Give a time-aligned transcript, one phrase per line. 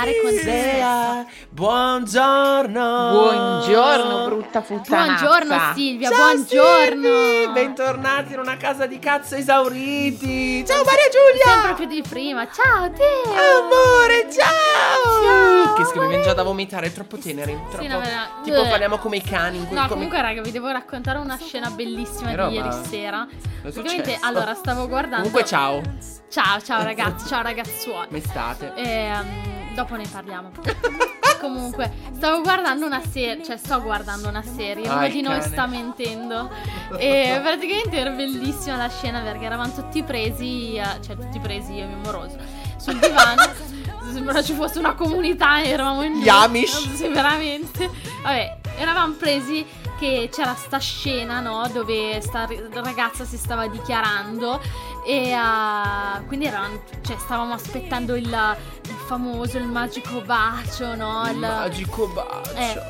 [0.00, 1.46] armonizzare con te.
[1.50, 3.10] Buongiorno.
[3.10, 5.24] Buongiorno, brutta puttanazza.
[5.26, 7.02] Buongiorno Silvia, Ciao, buongiorno.
[7.02, 10.64] Silvi, bentornati in una casa di cazzo esauriti.
[10.66, 11.44] Ciao Maria Giulia.
[11.62, 12.46] Sempre più di prima.
[12.50, 13.32] Ciao Teo.
[13.32, 15.64] Amore, ciao.
[15.64, 17.52] Ciao, Che schifo, mi già da vomitare, è troppo teneri.
[17.70, 17.82] Troppo...
[17.82, 19.58] Sì, no, vera- Tipo parliamo come i cani.
[19.58, 22.70] in quel- No, come- comunque raga, vi devo raccontare una scena bellissima Che di ieri
[22.88, 23.26] sera.
[23.60, 24.26] Praticamente, successo?
[24.26, 25.82] allora, stavo guardando Comunque ciao.
[26.30, 28.06] Ciao, ciao ragazzi, ciao ragazzuoli.
[28.06, 28.72] Come state?
[28.76, 30.50] Ehm, dopo ne parliamo.
[31.40, 35.50] Comunque, stavo guardando una serie, cioè sto guardando una serie, uno di noi cane.
[35.50, 36.50] sta mentendo.
[36.98, 41.86] E praticamente era bellissima la scena perché eravamo tutti presi, cioè tutti presi io e
[41.86, 42.36] mio moroso,
[42.76, 43.78] sul divano.
[44.12, 46.94] Sembra ci fosse una comunità, eravamo in Gli Amish.
[46.94, 47.88] Sì, veramente.
[48.22, 49.64] Vabbè, eravamo presi
[50.00, 51.68] che c'era sta scena, no?
[51.72, 54.60] Dove sta ragazza si stava dichiarando
[55.06, 61.22] e ah, quindi eravamo, cioè, stavamo aspettando il, il famoso, il magico bacio, no?
[61.26, 62.54] Il Il- magico bacio.
[62.54, 62.82] eh,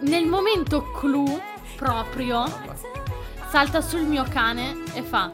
[0.00, 1.40] nel momento clou
[1.76, 2.44] proprio
[3.48, 5.30] salta sul mio cane e fa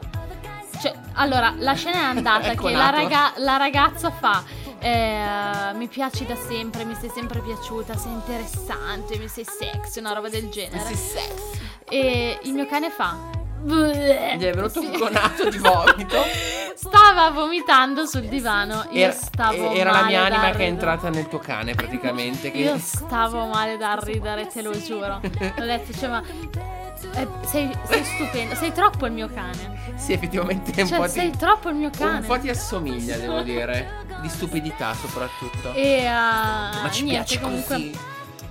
[0.81, 4.43] cioè allora la scena è andata Ecco che la, raga- la ragazza fa
[4.79, 10.13] eh, mi piaci da sempre mi sei sempre piaciuta sei interessante mi sei sexy una
[10.13, 10.93] roba del genere.
[11.89, 16.23] e il mio cane fa Gli è venuto un conato di vomito.
[16.75, 21.27] stava vomitando sul divano io Era, stavo era la mia anima che è entrata nel
[21.27, 22.51] tuo cane praticamente.
[22.51, 22.57] Che...
[22.57, 25.15] Io stavo male da ridere, te lo giuro.
[25.21, 26.23] Ho detto, cioè, ma
[27.15, 29.93] eh, sei, sei stupendo, sei troppo il mio cane.
[29.95, 31.37] Sì, effettivamente è un Cioè, po' sei ti...
[31.37, 32.25] troppo il mio Un cane.
[32.25, 34.07] po' ti assomiglia, devo dire.
[34.21, 35.71] Di stupidità soprattutto.
[35.73, 37.75] E uh, Ma ci niente, piace comunque.
[37.75, 37.97] così.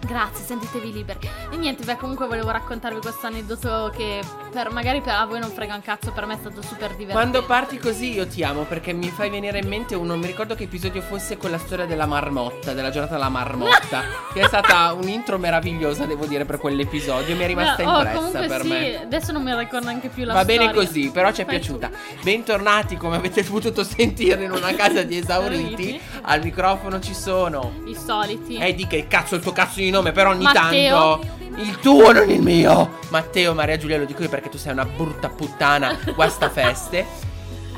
[0.06, 1.28] Grazie, sentitevi liberi.
[1.50, 4.20] E niente, beh, comunque volevo raccontarvi questo aneddoto che
[4.58, 7.12] per, magari per, a voi non frega un cazzo, per me è stato super divertente.
[7.12, 10.56] Quando parti così io ti amo perché mi fai venire in mente uno, mi ricordo
[10.56, 14.02] che episodio fosse con la storia della marmotta, della giornata della marmotta,
[14.34, 18.16] che è stata un'intro meravigliosa, devo dire, per quell'episodio, mi è rimasta Beh, oh, impressa
[18.16, 19.02] comunque per sì, me.
[19.02, 20.58] adesso non mi ricordo neanche più la Va storia.
[20.58, 21.86] bene così, però ci è Fai piaciuta.
[21.86, 21.94] tu.
[22.22, 26.00] Bentornati, come avete potuto sentire, in una casa di esauriti.
[26.22, 27.74] Al microfono ci sono.
[27.84, 28.56] I soliti.
[28.56, 31.18] Eh, di che cazzo il tuo cazzo di nome, però ogni Matteo.
[31.20, 31.47] tanto.
[31.58, 32.98] Il tuo, non il mio.
[33.10, 35.96] Matteo, Maria Giulia, lo dico io perché tu sei una brutta puttana.
[36.14, 37.26] Guastafeste.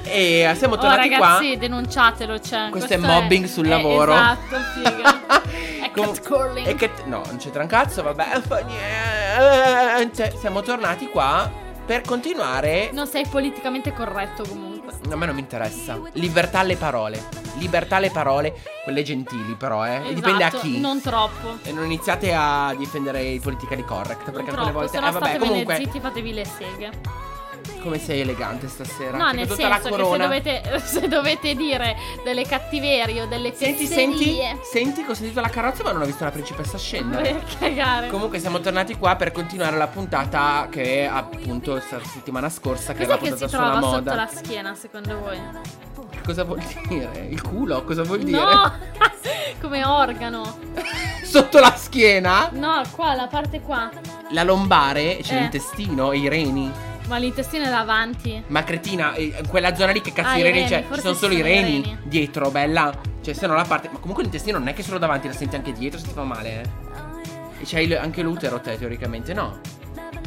[0.02, 1.56] E siamo Oh tornati ragazzi, qua.
[1.56, 2.68] denunciatelo, cioè.
[2.70, 4.12] Questo è mobbing sul lavoro.
[4.14, 5.20] Esatto, figa.
[5.82, 6.66] È Com- catcalling.
[6.66, 8.40] è che- no, non c'entra un cazzo, vabbè.
[8.46, 10.34] fa niente.
[10.38, 11.50] Siamo tornati qua
[11.84, 12.90] per continuare.
[12.92, 14.92] Non sei politicamente corretto comunque.
[15.10, 15.98] A me non mi interessa.
[16.12, 17.22] Libertà alle parole.
[17.58, 20.00] Libertà alle parole, quelle gentili, però, eh.
[20.08, 20.78] E dipende a Esatto, chi.
[20.80, 21.56] Non troppo.
[21.62, 24.24] E non iniziate a difendere il politically correct.
[24.26, 25.00] Non Perché alcune volte.
[25.00, 25.76] no Eh, vabbè, comunque.
[25.76, 26.90] zitti, fatevi le seghe.
[27.82, 29.16] Come sei elegante stasera.
[29.16, 33.26] No, nel vedo tutta la senso che se dovete, se dovete dire delle cattiverie o
[33.26, 34.38] delle Senti, senti,
[34.70, 37.32] senti che ho sentito la carrozza ma non ho visto la principessa scendere.
[37.34, 38.08] per cagare.
[38.08, 43.08] Comunque siamo tornati qua per continuare la puntata che appunto la settimana scorsa che Cos'è
[43.08, 44.14] è la che puntata si sulla trova sotto moda.
[44.14, 45.38] la schiena secondo voi?
[46.24, 47.26] Cosa vuol dire?
[47.30, 47.82] Il culo?
[47.84, 48.40] Cosa vuol dire?
[48.42, 48.72] No!
[49.60, 50.58] Come organo.
[51.24, 52.48] Sotto la schiena?
[52.52, 53.90] No, qua, la parte qua.
[54.30, 55.40] La lombare, c'è Eh.
[55.40, 56.70] l'intestino e i reni.
[57.08, 58.42] Ma l'intestino è davanti.
[58.48, 60.84] Ma cretina, eh, quella zona lì che cazzo Ah, i reni c'è?
[60.92, 61.98] Ci sono solo i reni, reni.
[62.04, 62.92] dietro, bella.
[63.22, 63.88] Cioè, se no la parte.
[63.90, 66.22] Ma comunque l'intestino non è che solo davanti, la senti anche dietro se ti fa
[66.22, 66.68] male, eh.
[67.60, 69.58] E c'hai anche l'utero, te, teoricamente, no?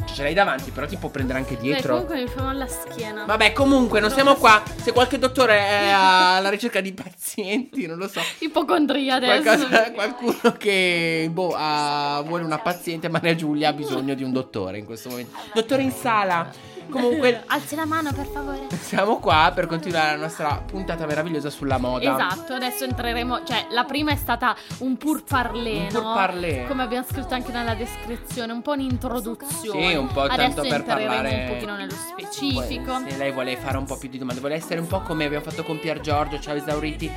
[0.06, 1.92] Cioè, ce l'hai davanti, però ti può prendere anche Beh, dietro.
[1.94, 3.24] comunque mi fa male la schiena.
[3.24, 4.62] Vabbè, comunque, non siamo qua.
[4.82, 8.20] Se qualche dottore è alla ricerca di pazienti, non lo so.
[8.38, 9.42] Ipocondria adesso.
[9.42, 14.78] Qualcosa- qualcuno che boh, ha- vuole una paziente, Maria Giulia ha bisogno di un dottore
[14.78, 15.36] in questo momento.
[15.52, 16.50] Dottore in sala.
[16.90, 18.66] Comunque, Alzi la mano, per favore.
[18.80, 22.12] siamo qua per continuare la nostra puntata meravigliosa sulla moda.
[22.14, 23.42] Esatto, adesso entreremo.
[23.44, 26.14] Cioè, la prima è stata un pur parlé, Un pur no?
[26.14, 26.64] parlé.
[26.66, 29.88] Come abbiamo scritto anche nella descrizione, un po' un'introduzione.
[29.90, 33.00] Sì, un po' Adesso tanto per entreremo parlare un pochino nello specifico.
[33.08, 35.44] Se lei vuole fare un po' più di domande, vuole essere un po' come abbiamo
[35.44, 37.10] fatto con Pier Giorgio, ciao esauriti,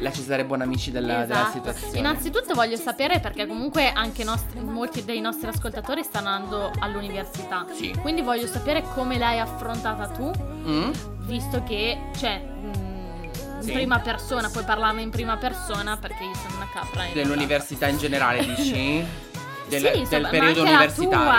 [0.00, 1.52] la Cesare Buonamici della, della Esatto.
[1.52, 1.98] situazione.
[1.98, 7.66] Innanzitutto voglio sapere perché comunque anche nostri- molti dei nostri ascoltatori stanno andando all'università.
[7.72, 7.94] Sì.
[8.00, 10.30] Quindi voglio sapere come l'hai affrontata tu,
[10.68, 10.90] Mm?
[11.26, 13.30] visto che, cioè, mh,
[13.60, 13.68] Sì.
[13.70, 17.04] in prima persona, puoi parlarne in prima persona perché io sono una capra.
[17.04, 17.12] in.
[17.14, 19.04] Dell'università in generale, dici?
[19.68, 20.72] Del, Sì, del insomma, ma periodo anche.
[20.72, 20.92] La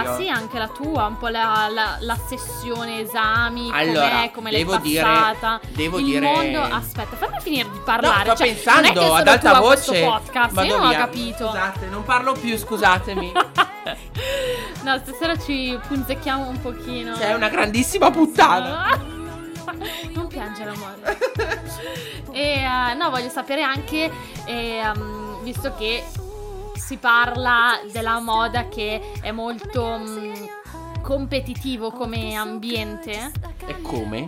[0.04, 4.52] tua, sì, anche la tua, un po' la, la- la sessione esami, Allora, com'è, come
[4.52, 5.60] l'hai devo dire- passata.
[5.70, 6.62] devo il dire- mondo.
[6.62, 8.24] Aspetta, fammi finire di No, parlare.
[8.30, 10.04] sto cioè, pensando ad alta voce.
[10.04, 10.98] podcast, io non ho via.
[10.98, 11.48] capito.
[11.48, 13.31] Scusate, non parlo più, scusatemi.
[14.84, 17.16] no, stasera ci punzecchiamo un pochino.
[17.16, 19.18] Sei una grandissima puttana.
[20.14, 21.18] Non piangere, amore.
[22.31, 24.10] e eh, no, voglio sapere anche,
[24.46, 26.04] eh, um, visto che
[26.90, 30.34] si parla della moda che è molto um,
[31.04, 33.32] competitivo come ambiente.
[33.68, 34.28] E come?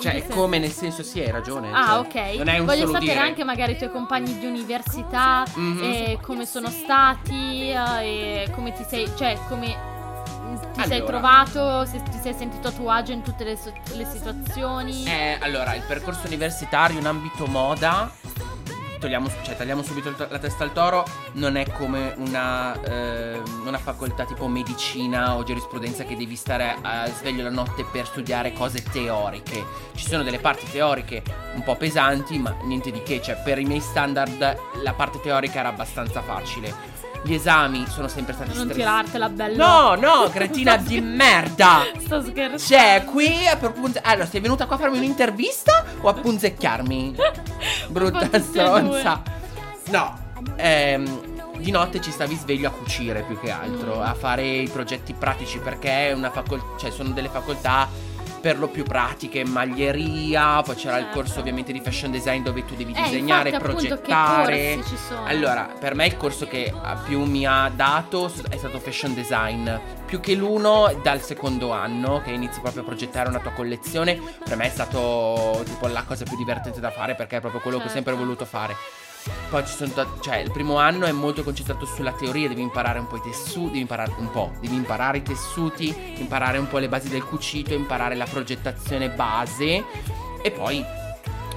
[0.00, 1.68] Cioè, come nel senso sì, hai ragione.
[1.74, 2.36] Ah, cioè, ok.
[2.38, 3.18] Non è un Voglio sapere dire.
[3.18, 5.82] anche magari i tuoi compagni di università, Mhm.
[5.82, 9.66] e come sono stati, eh, e come ti sei, cioè come
[10.72, 11.04] ti sei Allora.
[11.18, 15.04] trovato, se ti sei sentito a tuo agio in tutte le, so- le situazioni.
[15.04, 18.10] Eh, allora, il percorso universitario in ambito moda.
[19.00, 21.06] Togliamo, cioè, tagliamo subito la testa al toro.
[21.32, 27.06] Non è come una, eh, una facoltà tipo medicina o giurisprudenza che devi stare a
[27.06, 29.64] sveglio la notte per studiare cose teoriche.
[29.94, 31.22] Ci sono delle parti teoriche
[31.54, 33.22] un po' pesanti, ma niente di che.
[33.22, 36.89] Cioè, per i miei standard, la parte teorica era abbastanza facile.
[37.22, 38.78] Gli esami sono sempre stati non stressanti.
[38.80, 39.66] tirartela bella.
[39.66, 41.82] No, no, cretina di merda!
[41.98, 42.58] Sto scherzando.
[42.58, 47.16] Cioè, qui a per punze- Allora, sei venuta qua a farmi un'intervista o a punzecchiarmi?
[47.88, 49.22] Brutta stronza.
[49.90, 50.18] No,
[50.56, 55.12] ehm, di notte ci stavi sveglio a cucire più che altro, a fare i progetti
[55.12, 57.86] pratici perché è una facol- cioè, sono delle facoltà
[58.40, 61.18] per lo più pratiche, maglieria, poi c'era il Certo.
[61.18, 64.56] corso ovviamente di fashion design dove tu devi Eh, disegnare, infatti, appunto, progettare.
[64.56, 65.24] Che corsi ci sono?
[65.26, 66.72] Allora, per me il corso che
[67.04, 69.70] più mi ha dato è stato fashion design.
[70.06, 74.56] Più che l'uno dal secondo anno, che inizi proprio a progettare una tua collezione, per
[74.56, 77.84] me è stato tipo la cosa più divertente da fare perché è proprio quello che
[77.84, 78.02] ho Certo.
[78.04, 78.74] sempre voluto fare.
[79.48, 82.98] Poi ci sono, ta- cioè il primo anno è molto concentrato sulla teoria, devi imparare
[82.98, 86.78] un po' i tessuti, devi imparare un po', devi imparare i tessuti, imparare un po'
[86.78, 89.84] le basi del cucito, imparare la progettazione base
[90.42, 90.84] e poi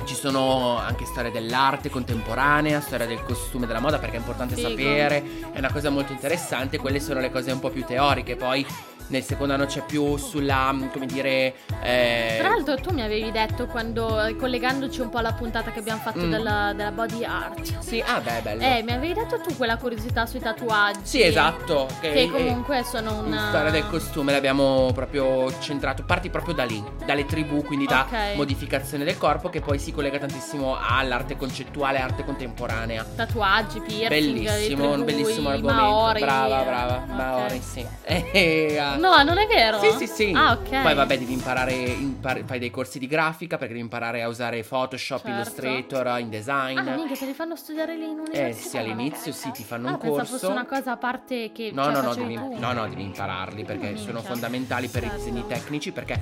[0.06, 4.70] ci sono anche storie dell'arte contemporanea, storia del costume, della moda, perché è importante Figo.
[4.70, 5.24] sapere,
[5.54, 8.66] è una cosa molto interessante, quelle sono le cose un po' più teoriche, poi
[9.14, 11.54] nel secondo anno c'è più sulla, come dire...
[11.84, 15.80] eh, Tra l'altro tu mi avevi detto quando, eh, collegandoci un po' alla puntata che
[15.80, 16.32] abbiamo fatto Mm.
[16.32, 18.62] della, della body art, Sì, ah beh, bello.
[18.64, 21.00] eh, mi avevi detto tu quella curiosità sui tatuaggi.
[21.04, 21.88] Sì, esatto.
[22.02, 23.50] Che eh, comunque sono in una...
[23.50, 26.04] storia del costume l'abbiamo proprio centrato.
[26.04, 28.36] Parti proprio da lì, dalle tribù, quindi da Ok.
[28.36, 33.06] modificazione del corpo, che poi si collega tantissimo all'arte concettuale, arte contemporanea.
[33.16, 35.82] Tatuaggi, piercing, Bellissimo, le un tribù, bellissimo argomento.
[35.82, 36.20] Maori.
[36.20, 36.96] brava, brava.
[37.06, 37.10] Ok.
[37.14, 37.86] Maori, sì.
[38.34, 38.96] Eh, ah.
[39.04, 39.80] No, non è vero?
[39.80, 40.34] Sì, sì, sì.
[40.34, 40.82] Ah, ok.
[40.82, 44.64] Poi vabbè, devi imparare, impar- fai dei corsi di grafica perché devi imparare a usare
[44.64, 45.32] Photoshop, Certo.
[45.34, 46.78] Illustrator, InDesign.
[46.78, 48.48] Ah, minchia, te li fanno studiare lì in università?
[48.48, 50.24] eh sì, all'inizio sì, ti fanno Ah, un corso.
[50.38, 53.66] fosse una cosa a parte che No, cioè, no, no, devi, no, no, devi impararli
[53.66, 54.04] perché Minchia.
[54.06, 55.16] sono fondamentali per Certo.
[55.16, 55.92] i disegni tecnici.
[55.92, 56.20] Perché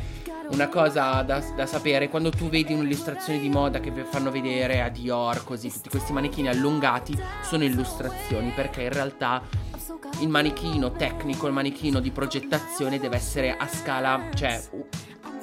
[0.48, 4.82] una cosa da, da sapere, quando tu vedi un'illustrazione di moda che vi fanno vedere
[4.82, 9.42] a Dior, così, tutti questi manichini allungati, sono illustrazioni perché in realtà
[10.22, 14.62] il manichino tecnico, il manichino di progettazione deve essere a scala, cioè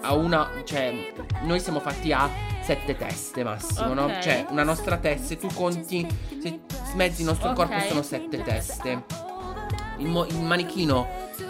[0.00, 2.28] a una, cioè noi siamo fatti a
[2.62, 4.04] sette teste massimo, no?
[4.04, 4.18] Ok.
[4.20, 6.06] Cioè una nostra testa, se tu conti,
[6.40, 6.60] se
[6.90, 7.54] smezzi il nostro Ok.
[7.56, 9.04] corpo sono sette teste.
[9.98, 11.08] Il, mo- il manichino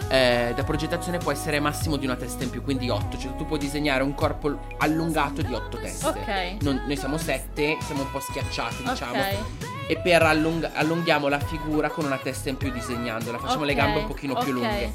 [0.09, 3.17] eh, da progettazione può essere massimo di una testa in più, quindi 8.
[3.17, 6.07] Cioè tu puoi disegnare un corpo allungato di 8 teste.
[6.07, 6.61] Ok.
[6.61, 9.13] Non- noi siamo 7, siamo un po' schiacciati, diciamo.
[9.19, 9.37] Ok.
[9.87, 13.37] E per allung- allunghiamo la figura con una testa in più disegnandola.
[13.39, 14.53] Facciamo le Ok, gambe un pochino più ok.
[14.53, 14.91] lunghe.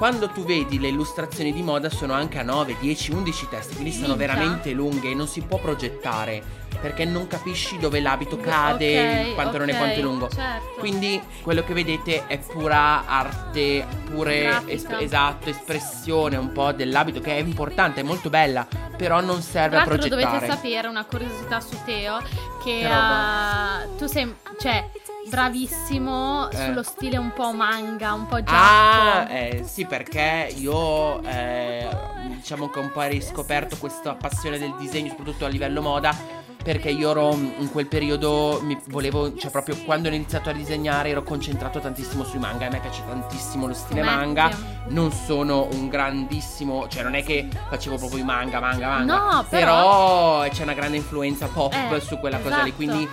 [0.00, 3.92] Quando tu vedi le illustrazioni di moda sono anche a 9, 10, 11 teste, quindi
[3.92, 4.28] sono Minchia.
[4.28, 6.42] veramente lunghe e non si può progettare
[6.80, 10.28] perché non capisci dove l'abito cade, Ok, il pantalone ok, quanto è lungo.
[10.30, 10.78] certo.
[10.78, 17.36] Quindi quello che vedete è pura arte, pure es- esatto, espressione un po' dell'abito che
[17.36, 18.66] è importante, è molto bella,
[18.96, 20.22] però non serve a progettare.
[20.24, 22.22] dovete sapere una curiosità su Teo
[22.64, 24.88] che uh, tu sei cioè
[25.28, 26.56] bravissimo Eh.
[26.56, 28.50] sullo stile un po' manga, un po' giappo.
[28.52, 31.88] Ah, eh, sì, perché io eh,
[32.28, 36.38] diciamo che ho un po' riscoperto questa passione del disegno, soprattutto a livello moda.
[36.62, 41.08] Perché io ero in quel periodo, mi volevo, cioè proprio quando ho iniziato a disegnare
[41.08, 42.66] ero concentrato tantissimo sui manga.
[42.66, 44.14] A me piace tantissimo lo stile Fumetti.
[44.18, 44.50] manga.
[44.88, 49.14] Non sono un grandissimo, cioè non è che facevo proprio i manga, manga, manga.
[49.14, 52.74] No, però- c'è una grande influenza pop Eh, su quella cosa lì, esatto.
[52.76, 53.08] quindi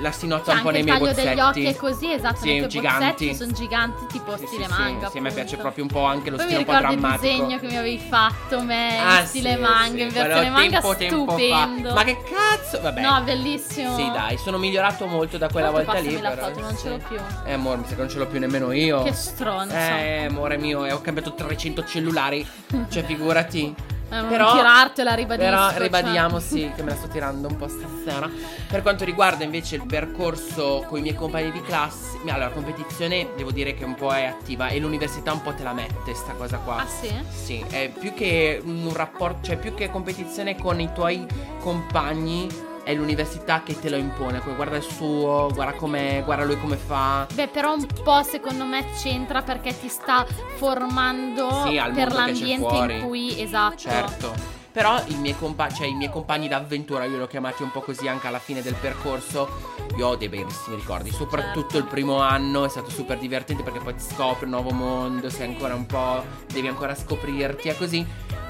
[0.00, 1.28] la si nota un po' nei il miei taglio bozzetti.
[1.28, 3.34] degli occhi e così, esatto, Sì, giganti.
[3.34, 5.06] sono giganti tipo Sì, stile sì, manga.
[5.06, 5.62] Sì, sì, a me piace appunto.
[5.62, 7.32] proprio un po' anche lo Poi stile un po' ricordo il drammatico.
[7.32, 11.30] disegno che mi avevi fatto, me, Ah, stile sì, manga, in versione manga, tempo, tempo
[11.38, 11.92] stupendo.
[11.94, 12.80] Ma che cazzo?
[12.80, 13.00] Vabbè.
[13.00, 13.96] No, bellissimo.
[13.96, 16.20] Sì, dai, sono migliorato molto da quella Tanto volta lì.
[16.20, 17.16] la però, foto, non ce l'ho più.
[17.44, 19.02] Eh, amore, mi sa che non ce l'ho più nemmeno io.
[19.02, 19.74] Che stronzo.
[19.74, 22.46] Eh, amore mio, e ho cambiato 300 cellulari.
[22.90, 23.74] cioè, figurati.
[24.10, 25.50] Eh, non Però- tirartela, ribadisco.
[25.50, 25.78] Però cioè.
[25.80, 28.28] ribadiamo sì che me la sto tirando un po' stasera.
[28.68, 33.28] Per quanto riguarda invece il percorso con i miei compagni di classe, allora la competizione
[33.36, 36.32] devo dire che un po' è attiva e l'università un po' te la mette sta
[36.32, 36.76] cosa qua.
[36.78, 37.12] Ah sì?
[37.30, 41.26] Sì, è più che un rapporto, cioè più che competizione con i tuoi
[41.60, 42.48] compagni,
[42.88, 44.40] è l'università che te lo impone.
[44.56, 45.76] Guarda il suo, guarda
[46.24, 47.26] guarda lui come fa.
[47.34, 50.24] Beh, però un po' secondo me c'entra perché ti sta
[50.56, 53.76] formando Sì, per l'ambiente in cui esatto.
[53.76, 54.56] Certo.
[54.72, 57.82] Però i miei, compa- cioè, i miei compagni d'avventura, io li ho chiamati un po'
[57.82, 59.76] così anche alla fine del percorso.
[59.98, 61.10] Io ho dei bellissimi ricordi.
[61.10, 61.76] Soprattutto Certo.
[61.78, 65.48] il primo anno è stato super divertente perché poi ti scopri un nuovo mondo, sei
[65.48, 66.24] ancora un po'.
[66.50, 68.06] devi ancora scoprirti e così.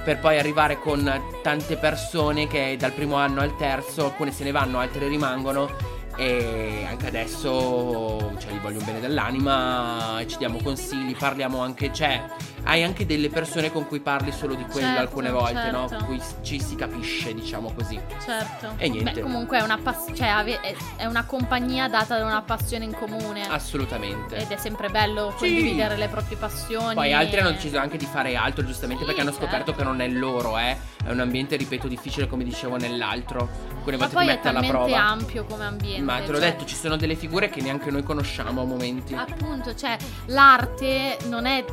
[0.08, 4.52] Per poi arrivare con tante persone che dal primo anno al terzo, alcune se ne
[4.52, 5.68] vanno, altre rimangono.
[6.16, 12.24] E anche adesso cioè, gli voglio un bene dell'anima, ci diamo consigli, parliamo anche, cioè,
[12.64, 15.88] hai anche delle persone con cui parli solo di quello Certo, alcune volte, no?
[15.88, 16.04] certo.
[16.04, 17.98] Con cui ci si capisce, diciamo così.
[18.24, 18.72] Certo.
[18.76, 19.12] E niente.
[19.12, 22.92] Beh, comunque è una, pass- cioè, è- è una compagnia data da una passione in
[22.94, 23.46] comune.
[23.48, 24.36] Assolutamente.
[24.36, 25.46] Ed è sempre bello Sì.
[25.46, 26.94] condividere le proprie passioni.
[26.94, 29.72] Poi altri hanno e- deciso anche di fare altro, giustamente Sì, perché hanno scoperto certo.
[29.76, 30.76] che non è loro, eh.
[31.04, 33.48] È un ambiente, ripeto, difficile, come dicevo, nell'altro.
[33.78, 35.06] Alcune Ma volte ti è mette alla prova.
[35.08, 36.02] ampio come ambiente.
[36.02, 39.14] Ma te l'ho cioè- detto, ci sono delle figure che neanche noi conosciamo a momenti.
[39.14, 39.96] Appunto, cioè
[40.26, 41.64] l'arte non è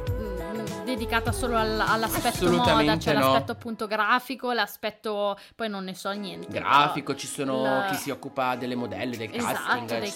[0.84, 3.19] dedicata solo al- all'aspetto moda, c'è no.
[3.19, 6.48] l'aspetto appunto grafico, l'aspetto poi non ne so niente.
[6.51, 10.12] grafico, ci sono la- chi si occupa delle modelle, del Esatto, casting, ci sono dei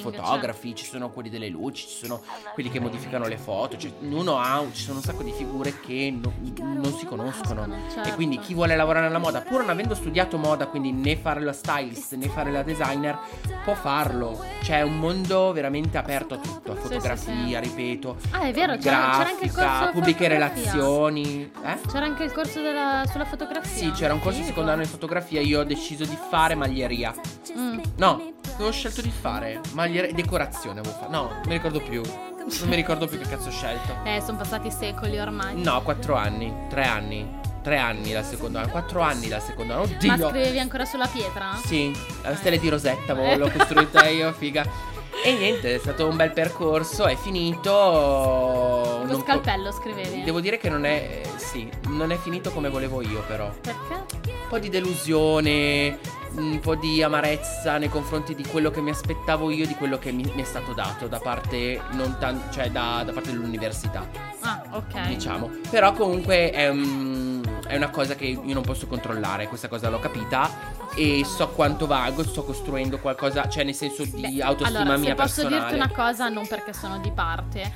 [0.00, 2.20] fotografi, ci sono quelli delle luci, ci sono
[2.54, 6.10] quelli che modificano le foto, cioè, ognuno ha, ci sono un sacco di figure che
[6.20, 7.66] no- non si conoscono.
[7.92, 8.08] certo.
[8.08, 11.40] E quindi chi vuole lavorare nella moda, pur non avendo studiato moda, quindi né fare
[11.40, 13.18] la stylist né fare la designer,
[13.64, 14.44] può farlo.
[14.60, 18.76] C'è un mondo veramente aperto a tutto, a Sì, sì, fotografia, ripeto, Ah, è vero,
[18.76, 21.50] c'era, c'era anche il corso della pubbliche relazioni.
[21.64, 21.78] Eh?
[21.90, 23.70] C'era anche il corso della- sulla fotografia.
[23.70, 24.48] Sì, c'era un corso Figo.
[24.48, 27.14] secondo anno di fotografia, io ho deciso di fare maglieria.
[27.56, 27.78] Mm.
[27.96, 31.10] No, avevo scelto di fare maglieria decorazione avevo fatto.
[31.10, 32.02] No, non mi ricordo più.
[32.02, 33.96] Non mi ricordo più che cazzo ho scelto.
[34.04, 35.60] Eh, sono passati secoli ormai.
[35.60, 37.44] No, quattro anni, tre anni.
[37.62, 39.82] Tre anni dal secondo anno, quattro anni dal secondo anno.
[39.82, 40.16] Oddio.
[40.16, 41.58] Ma scrivevi ancora sulla pietra?
[41.64, 41.90] Sì,
[42.22, 44.64] la stella di Rosetta avevo- l'ho costruita io, figa.
[45.26, 49.02] E niente, è stato un bel percorso, è finito.
[49.04, 50.22] Lo scalpello scrivevi?
[50.22, 51.20] Devo dire che non è.
[51.34, 53.50] Sì, non è finito come volevo io, però.
[53.60, 53.94] Perché?
[54.24, 55.98] Un po' di delusione,
[56.36, 60.12] un po' di amarezza nei confronti di quello che mi aspettavo io, di quello che
[60.12, 64.06] mi, mi è stato dato da parte, non tan- cioè da, da parte dell'università,
[64.40, 65.06] Ah, ok.
[65.06, 65.50] diciamo.
[65.70, 69.98] Però comunque è, un- è una cosa che io non posso controllare, questa cosa l'ho
[69.98, 70.48] capita
[70.94, 75.08] e so quanto valgo, sto costruendo qualcosa, cioè nel senso di Beh, autostima allora, mia
[75.10, 75.70] se posso personale.
[75.70, 77.72] dirti una cosa, non perché sono di parte,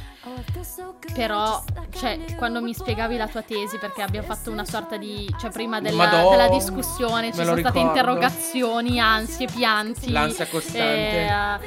[1.15, 1.63] però,
[1.99, 5.81] cioè, quando mi spiegavi la tua tesi, perché abbiamo fatto una sorta di, cioè, prima
[5.81, 7.89] della, Madò, della discussione, ci sono lo state ricordo.
[7.89, 10.11] interrogazioni, ansie, pianti.
[10.11, 11.27] L'ansia costante.
[11.27, 11.59] eh,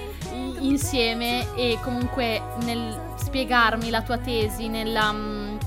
[0.60, 5.12] insieme e comunque nel spiegarmi la tua tesi, nella...
[5.12, 5.58] mm,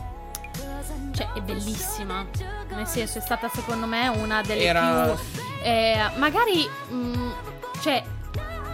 [1.12, 2.24] cioè, è bellissima.
[2.68, 7.32] Nel senso, è stata secondo me una delle Era- più eh, magari, mh,
[7.80, 8.02] cioè,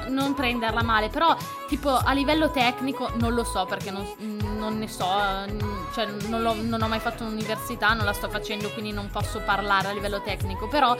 [0.08, 1.36] non prenderla male, però,
[1.68, 6.68] tipo, a livello tecnico, non lo so perché non, non ne so, mh, cioè, non,
[6.68, 10.20] non ho mai fatto un'università, non la sto facendo, quindi non posso parlare a livello
[10.22, 10.96] tecnico, però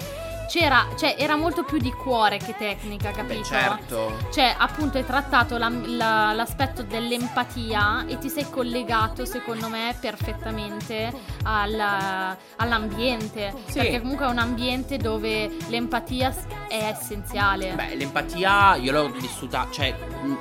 [0.53, 3.39] c'era, cioè, era molto più di cuore che tecnica, capito?
[3.39, 4.19] Beh, certo.
[4.31, 11.11] Cioè, appunto, hai trattato la- la- l'aspetto dell'empatia e ti sei collegato, secondo me, perfettamente
[11.45, 13.55] al- all'ambiente.
[13.67, 13.79] Sì.
[13.79, 16.35] Perché comunque è un ambiente dove l'empatia
[16.69, 17.73] è essenziale.
[17.73, 19.97] Beh, l'empatia io l'ho vissuta, cioè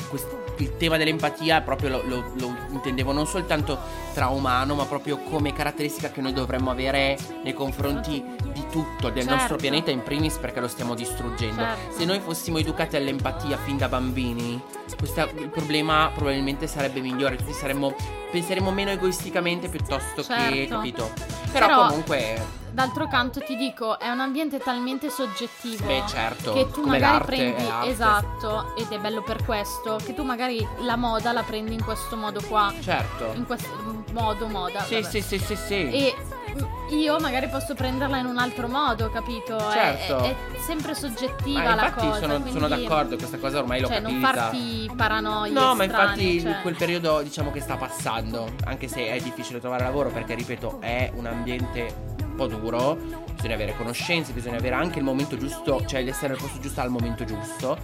[0.10, 3.78] quest- il tema dell'empatia proprio lo, lo- lo intendevo non soltanto
[4.14, 9.24] tra umano, ma proprio come caratteristica che noi dovremmo avere nei confronti di tutto, del
[9.24, 9.36] Certo.
[9.38, 11.62] nostro pianeta in primis perché lo stiamo distruggendo.
[11.62, 11.98] Certo.
[11.98, 14.62] Se noi fossimo educati all'empatia fin da bambini,
[14.98, 17.96] questa- il problema probabilmente sarebbe migliore, tutti saremmo,
[18.32, 20.76] penseremmo meno egoisticamente piuttosto che, Certo.
[20.76, 21.12] capito?
[21.52, 25.86] Però, Però- comunque, D'altro canto ti dico, è un ambiente talmente soggettivo.
[25.86, 30.66] beh certo, Che tu magari prendi, esatto, ed è bello per questo, che tu magari
[30.80, 33.32] la moda la prendi in questo modo qua, Certo.
[33.36, 34.82] in questo modo moda.
[34.84, 35.10] Sì, vabbè.
[35.10, 35.74] sì, sì, sì, sì.
[35.92, 36.16] E
[36.92, 39.58] io magari posso prenderla in un altro modo, capito?
[39.72, 40.18] Certo.
[40.20, 40.36] È, è
[40.66, 42.20] sempre soggettiva Ma la cosa.
[42.20, 44.42] sono, quindi, sono d'accordo, questa cosa ormai l'ho Cioè, non capita.
[44.42, 46.62] farti paranoie No, ma strane, infatti cioè.
[46.62, 51.12] quel periodo diciamo che sta passando, anche se è difficile trovare lavoro perché ripeto è
[51.16, 52.98] un ambiente po' duro,
[53.34, 56.90] bisogna avere conoscenze, bisogna avere anche il momento giusto, cioè essere al posto giusto al
[56.90, 57.78] momento giusto.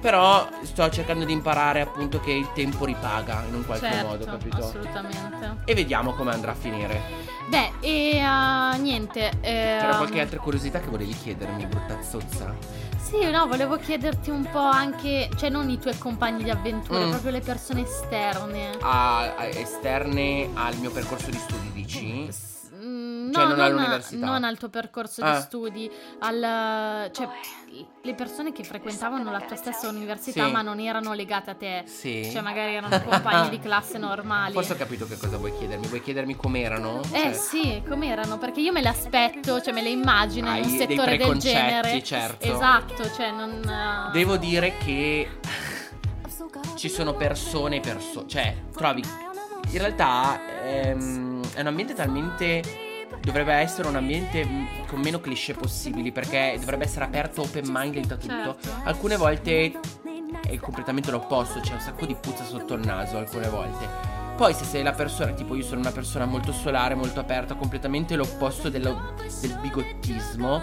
[0.00, 4.24] Però sto cercando di imparare appunto che il tempo ripaga in un qualche certo, modo,
[4.26, 4.56] capito?
[4.58, 5.56] Assolutamente.
[5.64, 7.00] E vediamo come andrà a finire.
[7.48, 9.28] Beh, e uh, niente.
[9.40, 12.54] Eh, C'era qualche altra curiosità che volevi chiedermi, brutta zozza?
[13.00, 17.10] Sì, no, volevo chiederti un po' anche, cioè non i tuoi compagni di avventure, Mm.
[17.10, 18.72] proprio le persone esterne.
[18.80, 22.26] A, a- esterne al mio percorso di studi, dici?
[22.30, 22.52] S-
[22.94, 24.26] mm, Cioè, no, non non, all'università.
[24.26, 25.34] non al tuo percorso Ah.
[25.36, 27.28] di studi, al, cioè
[28.02, 30.50] le persone che frequentavano la tua stessa università Sì.
[30.52, 31.82] ma non erano legate a te.
[31.86, 32.28] Sì.
[32.30, 34.52] Cioè magari erano compagni di classe normali.
[34.52, 35.86] Forse ho capito che cosa vuoi chiedermi.
[35.88, 37.00] Vuoi chiedermi com'erano?
[37.12, 38.38] Eh Cioè, sì, com'erano?
[38.38, 41.16] Perché io me le aspetto, cioè me le immagino in Hai un dei settore del
[41.18, 42.02] preconcetti, genere.
[42.02, 42.46] certo.
[42.54, 43.50] Esatto, cioè non...
[43.68, 45.28] eh, Devo dire che
[46.76, 48.28] ci sono persone persone.
[48.28, 49.02] Cioè, trovi.
[49.70, 52.62] In realtà ehm, è un ambiente talmente.
[53.24, 56.12] Dovrebbe essere un ambiente mh, con meno cliché possibili.
[56.12, 58.56] Perché dovrebbe essere aperto, open minded a tutto.
[58.60, 58.80] Certo.
[58.84, 59.72] Alcune volte
[60.46, 61.60] è completamente l'opposto.
[61.60, 63.16] C'è un sacco di puzza sotto il naso.
[63.16, 64.12] Alcune volte.
[64.36, 68.16] Poi, se sei la persona, tipo io sono una persona molto solare, molto aperta, completamente
[68.16, 70.60] l'opposto dello- del bigottismo.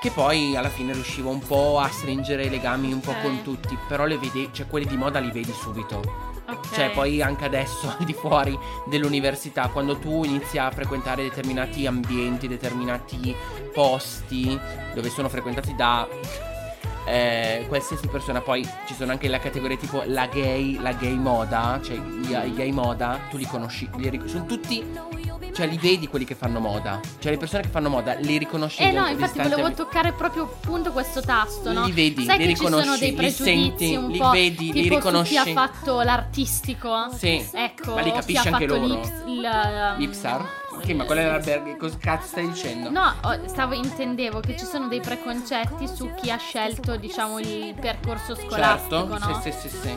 [0.00, 3.78] Che poi alla fine riuscivo un po' a stringere i legami un po' con tutti.
[3.88, 6.33] Però le vedi, cioè quelli di moda li vedi subito.
[6.72, 12.48] Cioè, poi anche adesso, al di fuori dell'università, quando tu inizi a frequentare determinati ambienti,
[12.48, 13.34] determinati
[13.72, 14.58] posti
[14.94, 16.06] dove sono frequentati da
[17.06, 21.80] eh, qualsiasi persona, poi ci sono anche la categoria tipo la gay, la gay moda,
[21.82, 25.23] cioè i gay moda, tu li conosci, li ric- sono tutti.
[25.54, 26.98] Cioè, li vedi quelli che fanno moda.
[27.20, 28.82] Cioè, le persone che fanno moda li riconosci.
[28.82, 31.84] Eh no, infatti volevo toccare proprio appunto questo tasto, no?
[31.84, 33.44] Li vedi, Sai li che ci sono riconosci, dei li pregiudizi
[33.76, 35.32] senti, un li po' vedi, li riconosci.
[35.32, 37.08] chi ha fatto l'artistico.
[37.16, 38.84] Sì, Ecco, ma li capisci anche loro.
[38.84, 40.62] l'ips- um, Lipsar?
[40.82, 41.76] Che ma qual è l'albergo?
[41.76, 42.90] Cosa cazzo stai dicendo?
[42.90, 47.74] No, ho- stavo intendevo che ci sono dei preconcetti su chi ha scelto, diciamo, il
[47.80, 49.40] percorso scolastico, certo, no?
[49.40, 49.96] sì, sì, sì, sì.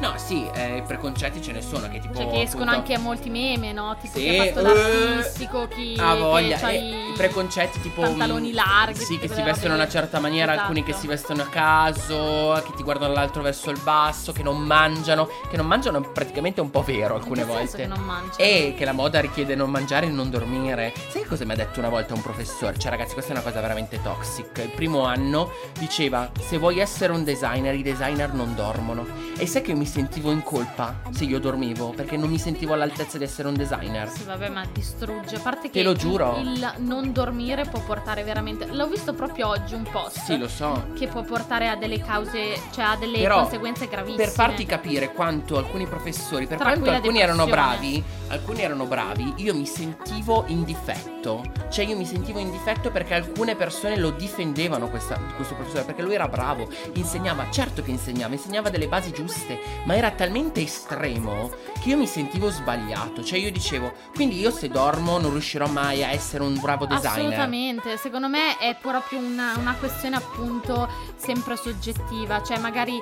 [0.00, 3.30] No, sì, eh, preconcetti ce ne sono che tipo Cioè che escono appunto- anche molti
[3.30, 3.96] meme, no?
[4.00, 8.02] Tipo Sì, chi ha fatto eh, l'artistico, chi ha voglia, che eh, i preconcetti tipo
[8.02, 11.02] pantaloni mm, larghi, Sì, che si vestono in una certa maniera, alcuni che Esatto.
[11.02, 15.56] si vestono a caso, che ti guardano l'altro verso il basso, che non mangiano, che
[15.56, 17.76] non mangiano è praticamente un po' vero alcune volte.
[17.78, 18.36] che non mangiano?
[18.36, 20.92] E che la moda richiede non mangiare e non dormire.
[21.08, 22.76] Sai cosa mi ha detto una volta un professore?
[22.78, 24.58] Cioè, ragazzi, questa è una cosa veramente toxic.
[24.58, 29.06] Il primo anno diceva: Se vuoi essere un designer, i designer non dormono.
[29.38, 32.72] E sai che io mi sentivo in colpa se io dormivo, perché non mi sentivo
[32.74, 34.08] all'altezza di essere un designer.
[34.08, 35.36] Sì, vabbè, ma distrugge.
[35.36, 36.38] A parte che Te lo giuro.
[36.38, 38.66] Il, non dormire può portare veramente.
[38.66, 40.24] L'ho visto proprio oggi un post.
[40.24, 40.88] Sì, lo so.
[40.98, 44.24] Che può portare a delle cause, cioè a delle Però, conseguenze gravissime.
[44.24, 49.34] Per farti capire quanto alcuni professori, per Tra quanto alcuni erano bravi, alcuni erano bravi,
[49.36, 51.44] io mi sentivo in difetto.
[51.70, 56.02] Cioè io mi sentivo in difetto perché alcune persone lo difendevano questa- questo professore, perché
[56.02, 61.50] lui era bravo, insegnava, certo che insegnava, insegnava delle basi giuste, ma era talmente estremo
[61.80, 63.22] che io mi sentivo sbagliato.
[63.22, 67.18] Cioè io dicevo, quindi io se dormo non riuscirò mai a essere un bravo designer.
[67.18, 73.00] Assolutamente, secondo me è proprio una, una questione appunto sempre soggettiva, cioè magari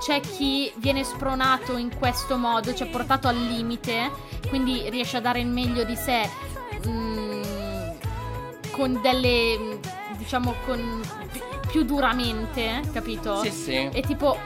[0.00, 4.10] c'è chi viene spronato in questo modo, cioè portato al limite,
[4.48, 6.28] quindi riesce a dare il meglio di sé
[6.86, 7.42] mm,
[8.70, 9.72] con delle, mm,
[10.16, 13.40] diciamo, con pi- più duramente, capito?
[13.42, 13.88] Sì, sì.
[13.92, 14.38] E tipo,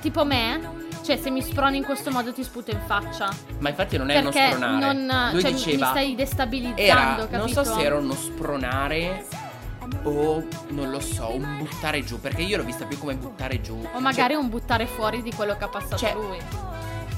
[0.00, 3.30] tipo me, cioè se mi sproni in questo modo ti sputo in faccia.
[3.58, 4.92] Ma infatti non è uno Perché spronare.
[4.94, 9.26] non, lui cioè, diceva mi stai destabilizzando, era, non so se era uno spronare
[10.04, 13.86] o non lo so, un buttare giù, perché io l'ho vista più come buttare giù.
[13.92, 16.38] O magari un buttare fuori di quello che ha passato Cioè, lui.
[16.38, 16.70] Cioè,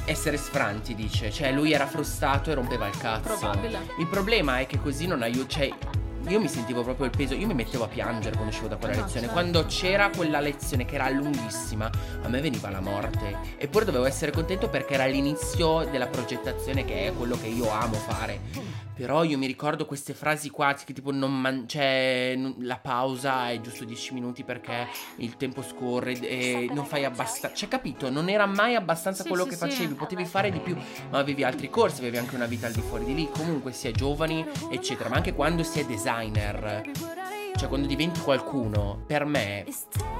[0.06, 1.30] essere sfranti, dice.
[1.30, 3.36] Cioè, lui era frustrato e rompeva il cazzo.
[3.38, 3.86] Probabile.
[3.98, 5.48] Il problema è che così non aiuta.
[5.48, 5.70] Cioè,
[6.28, 7.34] io mi sentivo proprio il peso.
[7.34, 9.12] Io mi mettevo a piangere quando uscivo da quella lezione.
[9.26, 9.32] certo.
[9.32, 11.90] Quando c'era quella lezione che era lunghissima,
[12.22, 13.36] a me veniva la morte.
[13.58, 17.94] Eppure dovevo essere contento perché era l'inizio della progettazione, che è quello che io amo
[17.94, 18.82] fare.
[18.94, 23.60] Però io mi ricordo queste frasi qua, che tipo non man- cioè, la pausa è
[23.60, 27.56] giusto 10 minuti perché il tempo scorre e non fai abbastanza.
[27.56, 28.08] Cioè, capito?
[28.08, 29.60] Non era mai abbastanza Sì, quello sì, che sì.
[29.62, 30.76] facevi, potevi fare di più,
[31.10, 33.28] ma avevi altri corsi, avevi anche una vita al di fuori di lì.
[33.32, 36.82] Comunque si è giovani, eccetera, ma anche quando si è designer.
[37.56, 39.64] Cioè, quando diventi qualcuno, per me,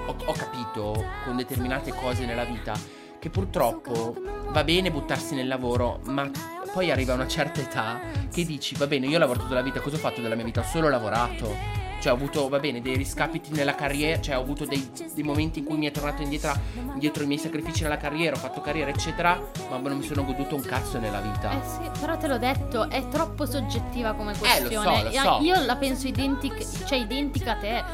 [0.07, 2.75] ho, ho capito con determinate cose nella vita
[3.19, 4.15] che purtroppo
[4.51, 6.31] va bene buttarsi nel lavoro, ma
[6.73, 8.01] poi arriva una certa età
[8.33, 10.45] che dici, va bene, io ho lavorato tutta la vita, cosa ho fatto della mia
[10.45, 10.61] vita?
[10.61, 11.83] Ho solo lavorato.
[12.05, 15.61] Cioè ho avuto, va bene, dei riscapiti nella carriera, cioè ho avuto dei, dei momenti
[15.61, 16.53] in cui mi è tornato indietro,
[16.93, 19.41] indietro i miei sacrifici nella carriera, ho fatto carriera, eccetera,
[19.71, 21.51] ma non mi sono goduto un cazzo nella vita.
[21.53, 25.03] Eh sì, però te l'ho detto, è troppo soggettiva come Eh, lo so, questione.
[25.05, 25.39] lo so.
[25.41, 27.85] Io la penso identica, cioè identica a te.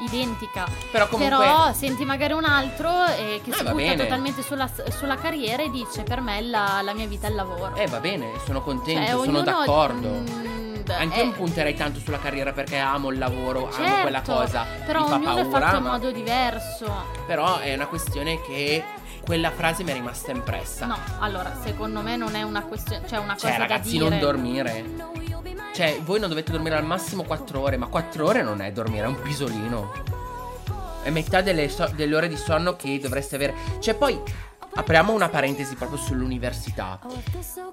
[0.00, 0.66] identica.
[0.92, 3.96] Però comunque Però senti magari un altro eh, che Eh, si butta bene.
[3.96, 7.74] totalmente sulla, sulla carriera e dice per me la, la mia vita è il lavoro.
[7.74, 10.45] Eh va bene, sono contento, Cioè, sono d'accordo.
[10.94, 14.22] Mm, Anche eh, io punterei tanto sulla carriera perché amo il lavoro, amo certo, quella
[14.22, 14.66] cosa.
[14.84, 17.04] Però mi fa ognuno è paura, fatto in ma- modo diverso.
[17.26, 18.84] Però è una questione che
[19.24, 20.86] quella frase mi è rimasta impressa.
[20.86, 24.08] No, allora, secondo me non è una questione, cioè una cosa Cioè, da ragazzi, dire.
[24.08, 24.84] non dormire.
[25.74, 29.04] Cioè, voi non dovete dormire al massimo 4 ore, ma 4 ore non è dormire,
[29.04, 29.92] è un pisolino.
[31.02, 33.54] È metà delle, so- delle ore di sonno che dovreste avere.
[33.80, 34.20] Cioè, poi
[34.76, 36.98] apriamo una parentesi proprio sull'università.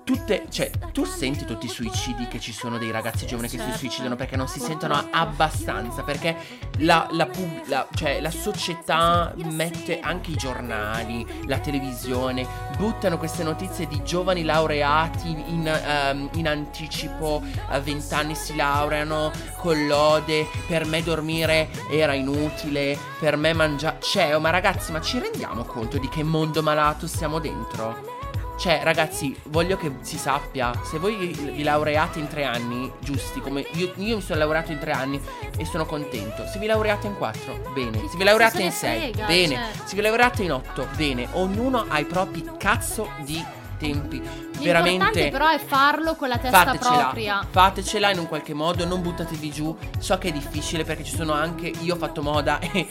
[0.03, 3.63] Tutte, cioè, tu senti tutti i suicidi che ci sono dei ragazzi giovani che si
[3.63, 3.77] Certo.
[3.77, 6.03] suicidano perché non si sentono abbastanza.
[6.03, 6.35] Perché
[6.79, 12.45] la, la pub- la- cioè, la società mette anche i giornali, la televisione,
[12.77, 19.31] buttano queste notizie di giovani laureati in, ehm, in anticipo, a 20 anni si laureano
[19.57, 20.47] con lode.
[20.67, 23.97] Per me dormire era inutile, per me mangiare.
[24.01, 28.21] Cioè, oh, ma ragazzi, ma ci rendiamo conto di che mondo malato siamo dentro?
[28.57, 33.65] Cioè, ragazzi, voglio che si sappia, se voi vi laureate in tre anni, giusti, come
[33.73, 35.19] io, io mi sono laureato in tre anni
[35.57, 36.45] e sono contento.
[36.47, 37.97] Se vi laureate in quattro, bene.
[38.09, 39.55] Se vi laureate in sei, frega, bene.
[39.55, 39.85] cioè.
[39.85, 41.27] Se vi laureate in otto, bene.
[41.31, 43.43] Ognuno ha i propri cazzo di
[43.77, 44.21] tempi.
[44.59, 44.89] Veramente.
[44.91, 47.47] L'importante però è farlo con la testa Fatecela, propria.
[47.49, 49.75] fatecela in un qualche modo, non buttatevi giù.
[49.99, 51.73] So che è difficile perché ci sono anche.
[51.81, 52.87] Io ho fatto moda e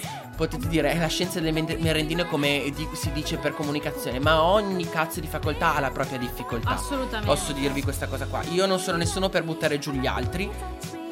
[0.49, 4.43] potete dire è la scienza delle men- merendine come di- si dice per comunicazione, ma
[4.43, 6.71] ogni cazzo di facoltà ha la propria difficoltà.
[6.71, 7.27] Assolutamente.
[7.27, 8.43] Posso dirvi questa cosa qua.
[8.51, 10.51] Io non sono nessuno per buttare giù gli altri.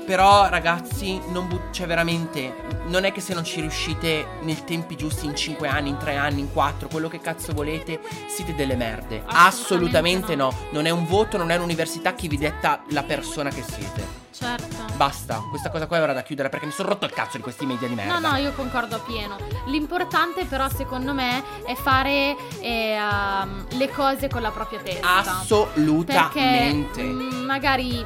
[0.05, 2.55] Però ragazzi, non but- cioè veramente,
[2.87, 6.17] non è che se non ci riuscite nei tempi giusti, in 5 anni, in 3
[6.17, 9.23] anni, in 4, quello che cazzo volete, siete delle merde.
[9.27, 10.55] Assolutamente Assolutamente no.
[10.71, 14.19] Non è un voto, non è un'università che vi detta la persona che siete.
[14.33, 14.77] Certo.
[14.97, 17.43] Basta, questa cosa qua è ora da chiudere perché mi sono rotto il cazzo di
[17.43, 18.19] questi media di merda.
[18.19, 19.37] No, no, io concordo appieno.
[19.67, 25.07] L'importante però secondo me è fare eh, um, le cose con la propria testa.
[25.07, 27.03] Perché Assolutamente.
[27.03, 28.05] mm, magari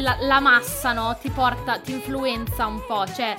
[0.00, 3.36] la, la massa, no, ti porta, ti influenza un po', cioè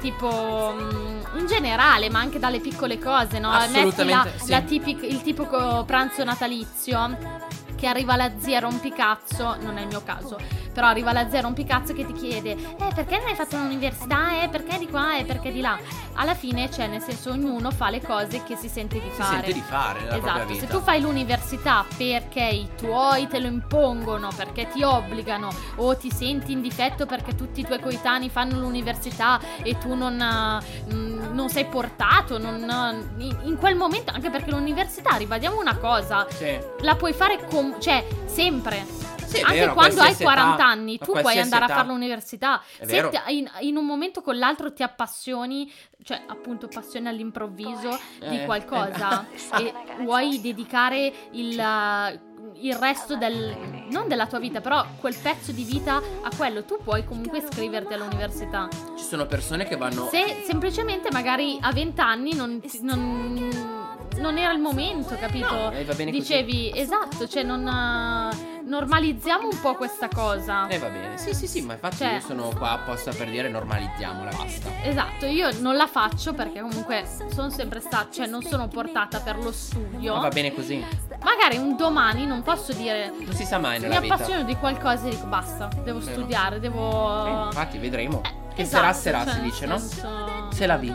[0.00, 3.50] tipo mm, in generale, ma anche dalle piccole cose, no?
[3.50, 4.50] Metti la, Assolutamente, sì.
[4.50, 7.48] la tipic- il tipico pranzo natalizio
[7.80, 10.38] che arriva la zia rompicazzo, non è il mio caso,
[10.72, 14.42] però arriva la zia rompicazzo che ti chiede "Eh, perché non hai fatto l'università?
[14.42, 15.78] Eh, perché di qua e perché di là?".
[16.14, 19.36] Alla fine, cioè, nel senso ognuno fa le cose che si sente di Si fare.
[19.36, 24.68] sente di fare Esatto, se tu fai l'università perché i tuoi te lo impongono, perché
[24.68, 29.78] ti obbligano, o ti senti in difetto perché tutti i tuoi coetanei fanno l'università e
[29.78, 35.16] tu non, eh, mm, non sei portato, non, eh, in quel momento, anche perché l'università,
[35.16, 36.58] ribadiamo una cosa, Sì.
[36.80, 38.98] la puoi fare com- cioè sempre.
[39.30, 41.72] Sì, Anche vero, quando hai qualsiasi 40 età, anni, tu puoi andare età.
[41.74, 42.60] a fare l'università.
[42.76, 47.96] È Se ti- in, in un momento con l'altro ti appassioni, cioè appunto passione all'improvviso
[48.18, 49.62] di Eh, qualcosa eh.
[49.98, 52.20] e vuoi dedicare il,
[52.54, 53.56] il resto del
[53.90, 57.92] non della tua vita, però quel pezzo di vita a quello, tu puoi comunque iscriverti
[57.94, 58.68] all'università.
[58.96, 60.08] Ci sono persone che vanno.
[60.10, 63.78] Se semplicemente magari a 20 anni non, non,
[64.18, 65.50] non era il momento, capito?
[65.54, 66.20] No, eh, va bene così.
[66.22, 70.66] Dicevi, esatto, cioè non uh, normalizziamo un po' questa cosa.
[70.68, 71.16] Eh va bene.
[71.18, 74.68] Sì, sì, sì, ma infatti Cioè- io sono qua apposta per dire normalizziamola, basta.
[74.82, 79.38] Esatto, io non la faccio perché comunque sono sempre stata, cioè non sono portata per
[79.38, 80.14] lo studio.
[80.14, 80.84] Ma va bene così.
[81.22, 84.14] Magari un domani non posso dire Non si sa mai mi nella vita.
[84.14, 86.12] appassiono di qualcosa e dico basta, devo Vero.
[86.12, 88.20] studiare, devo Eh, infatti, vedremo.
[88.54, 89.78] che Esatto, sarà sarà, cioè, si dice, no?
[89.78, 90.94] senso- Se la vi.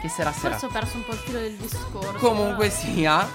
[0.00, 0.56] Che sarà sarà.
[0.56, 2.12] Forse ho perso un po' il filo del discorso.
[2.14, 3.28] Comunque però- sia.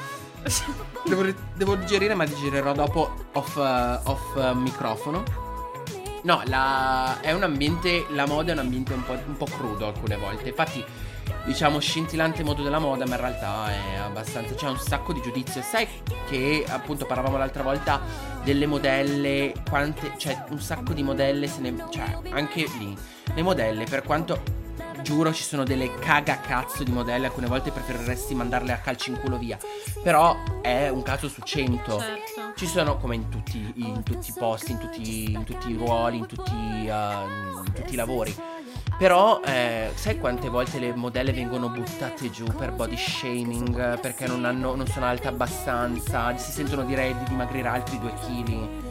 [1.05, 1.23] Devo,
[1.53, 5.23] devo digerire, ma digerirò dopo off, eh, off eh, microfono.
[6.23, 8.07] No, la, è un ambiente.
[8.09, 10.49] La moda è un ambiente un po', un po' crudo alcune volte.
[10.49, 10.83] Infatti,
[11.45, 14.55] diciamo scintillante modo della moda, ma in realtà è abbastanza.
[14.55, 15.61] C'è un sacco di giudizio.
[15.61, 15.87] Sai
[16.27, 18.01] che appunto parlavamo l'altra volta
[18.43, 19.53] delle modelle.
[19.69, 20.13] Quante.
[20.17, 21.75] Cioè, un sacco di modelle se ne.
[21.91, 22.97] Cioè, anche lì.
[23.35, 24.63] Le modelle, per quanto.
[25.05, 29.37] Giuro ci sono delle cagacazzo di modelle, alcune volte preferiresti mandarle a calci in culo
[29.37, 29.55] via.
[30.01, 31.99] Però è un caso su cento.
[31.99, 32.53] Certo.
[32.55, 36.17] Ci sono, come in tutti, in tutti i posti, in tutti, in tutti i ruoli,
[36.17, 38.35] in tutti, uh, in tutti i lavori.
[38.97, 44.43] Però, eh, sai quante volte le modelle vengono buttate giù per body shaming, perché non,
[44.43, 48.84] hanno, non sono alte abbastanza, si sentono dire di dimagrire altri due chili.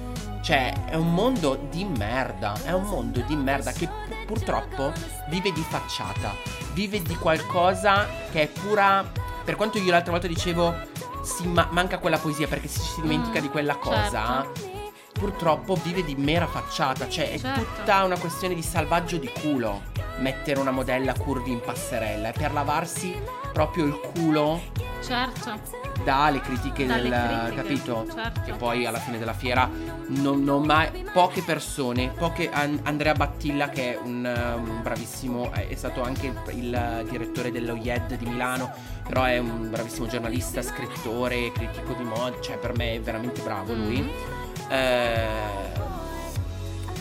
[0.45, 4.93] Cioè, è un mondo di merda, è un mondo di merda che pu- purtroppo
[5.31, 6.35] vive di facciata,
[6.75, 9.11] vive di qualcosa che è pura...
[9.43, 10.75] Per quanto io l'altra volta dicevo,
[11.23, 14.43] si ma- manca quella poesia perché si, si dimentica Mm, di quella cosa.
[14.53, 14.73] certo.
[15.15, 17.63] purtroppo vive di mera facciata, cioè è Certo.
[17.65, 19.81] tutta una questione di salvaggio di culo
[20.19, 23.17] mettere una modella curvi in passerella, è per lavarsi
[23.53, 24.61] proprio il culo
[25.05, 25.61] Certo.
[26.03, 28.07] dalle critiche Dalle del critiche, capito?
[28.13, 28.41] certo.
[28.45, 29.69] Che poi alla fine della fiera
[30.09, 35.75] non, non mai poche persone, poche An- Andrea Battilla che è un um, bravissimo è,
[35.75, 38.73] stato anche il, il direttore dello IED di Milano,
[39.07, 43.75] però è un bravissimo giornalista, scrittore, critico di moda, cioè per me è veramente bravo
[43.75, 44.01] lui.
[44.03, 44.71] Mm.
[44.71, 45.84] Eh,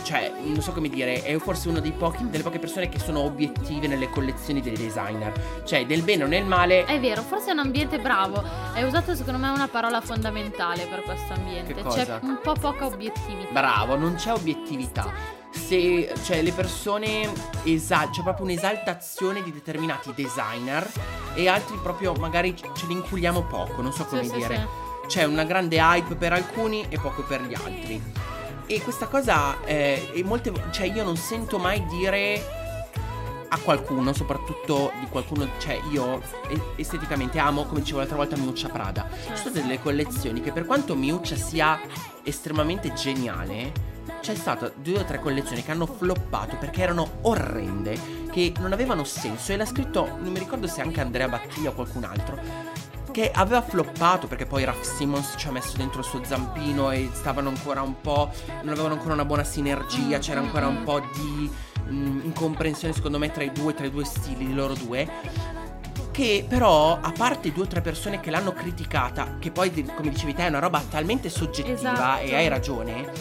[0.04, 1.94] cioè, non so come dire, è forse una delle
[2.42, 5.62] poche persone che sono obiettive nelle collezioni dei designer.
[5.64, 8.42] Cioè, del bene o nel male, È vero, forse è un ambiente bravo.
[8.74, 11.74] Hai usato secondo me una parola fondamentale per questo ambiente.
[11.74, 13.50] C'è un po' poca obiettività.
[13.50, 15.10] Bravo, non c'è obiettività.
[15.50, 17.30] Se cioè le persone
[17.62, 20.86] esa- c'è proprio un'esaltazione di determinati designer
[21.34, 24.56] e altri proprio magari ce li inculiamo poco, non so Sì, come sì, dire.
[24.56, 25.06] sì.
[25.06, 28.02] C'è una grande hype per alcuni e poco per gli altri.
[28.66, 32.62] E questa cosa eh, e molte cioè io non sento mai dire
[33.48, 36.20] a qualcuno, soprattutto di qualcuno, cioè io
[36.76, 39.06] esteticamente amo, come dicevo l'altra volta, Miuccia Prada.
[39.34, 41.78] Ci sono delle collezioni che per quanto Miuccia sia
[42.24, 48.52] estremamente geniale, c'è stato due o tre collezioni che hanno floppato perché erano orrende, che
[48.58, 52.04] non avevano senso e l'ha scritto, non mi ricordo se anche Andrea Battiglia o qualcun
[52.04, 52.38] altro,
[53.14, 57.08] che aveva floppato perché poi Raf Simmons ci ha messo dentro il suo zampino e
[57.12, 58.28] stavano ancora un po',
[58.62, 61.48] non avevano ancora una buona sinergia, c'era ancora un po' di
[61.90, 65.08] mm, incomprensione secondo me tra i due, tra i due stili di loro due.
[66.10, 70.34] Che però, a parte due o tre persone che l'hanno criticata, che poi, come dicevi
[70.34, 72.22] te, è una roba talmente soggettiva Esatto.
[72.24, 73.12] e hai ragione,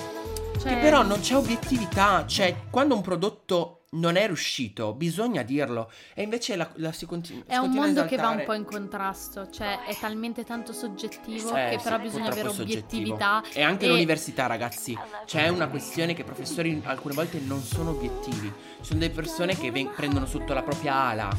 [0.60, 2.25] Cioè, che però non c'è obiettività.
[2.25, 5.91] Cioè, quando un prodotto non è riuscito, bisogna dirlo.
[6.13, 8.53] E invece la, la si, continu- È si un continua mondo che va un po'
[8.53, 13.13] in contrasto, cioè è talmente tanto soggettivo Eh, che sì, però bisogna avere soggettivo.
[13.13, 13.43] obiettività.
[13.53, 14.97] E anche e- l'università, ragazzi.
[15.25, 18.51] C'è una questione che i professori alcune volte non sono obiettivi.
[18.82, 21.29] Sono delle persone che ven- prendono sotto la propria ala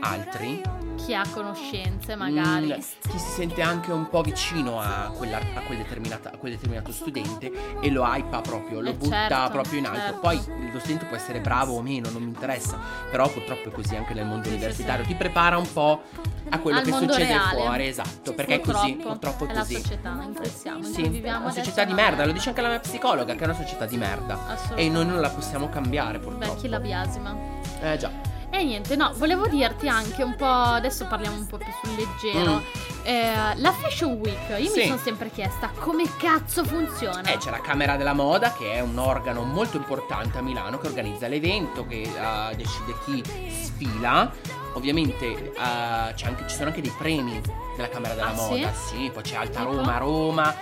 [0.00, 0.85] altri.
[0.96, 2.66] Chi ha conoscenze magari.
[2.66, 2.80] Mm,
[3.10, 7.52] chi si sente anche un po' vicino a, quella- a quel, a quel determinato studente
[7.80, 9.98] e lo hypa proprio, lo Eh, butta certo, proprio in alto.
[10.00, 10.18] certo.
[10.20, 10.36] Poi
[10.72, 12.78] lo studente può essere bravo o meno, non mi interessa.
[13.10, 15.04] Però purtroppo è così anche nel mondo Sì, sì, universitario.
[15.04, 15.10] sì.
[15.10, 16.02] Ti prepara un po'
[16.48, 17.56] a quello Al che succede reale.
[17.60, 18.32] fuori, esatto.
[18.34, 19.72] Perché è così, purtroppo è così.
[19.74, 22.60] la società in cui siamo, in Sì, viviamo una società di merda, lo dice anche
[22.62, 24.74] la mia psicologa, che è una società di merda.
[24.74, 26.60] E noi non la possiamo cambiare, Beh, purtroppo.
[26.60, 27.36] chi la biasima.
[27.80, 28.10] Eh già.
[28.50, 32.54] E niente, no, volevo dirti anche un po', adesso parliamo un po' più sul leggero.
[32.54, 32.58] Mm.
[33.02, 34.80] Eh, la Fashion Week, io Sì.
[34.80, 37.22] mi sono sempre chiesta come cazzo funziona.
[37.22, 40.86] Eh, c'è la Camera della Moda, che è un organo molto importante a Milano, che
[40.86, 44.32] organizza l'evento, che eh, decide chi sfila.
[44.72, 47.40] Ovviamente c'è anche- ci sono anche dei premi
[47.76, 49.10] della Camera della Ah, Moda, sì?
[49.12, 49.62] poi c'è Alta?
[49.62, 50.54] Roma, Roma,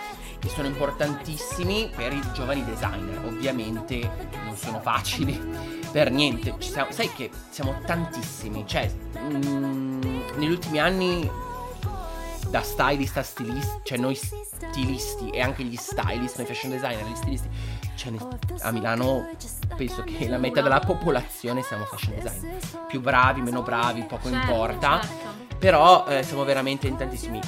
[0.44, 3.24] che sono importantissimi per i giovani designer.
[3.24, 3.98] Ovviamente
[4.44, 5.33] non sono facili
[5.90, 6.54] per niente.
[6.59, 10.00] Siamo- sai che siamo tantissimi, cioè mm,
[10.37, 11.30] negli ultimi anni
[12.50, 17.16] da stylist a stilist, cioè noi stilisti e anche gli stylist, noi fashion designer, gli
[17.16, 17.48] stilisti,
[17.96, 18.12] cioè
[18.61, 19.28] a Milano
[19.76, 22.59] penso che la metà della popolazione siamo fashion designer.
[22.87, 25.00] Più bravi, meno bravi, poco Certo, importa.
[25.00, 25.33] certo.
[25.59, 27.40] Però eh, siamo veramente in tantissimi.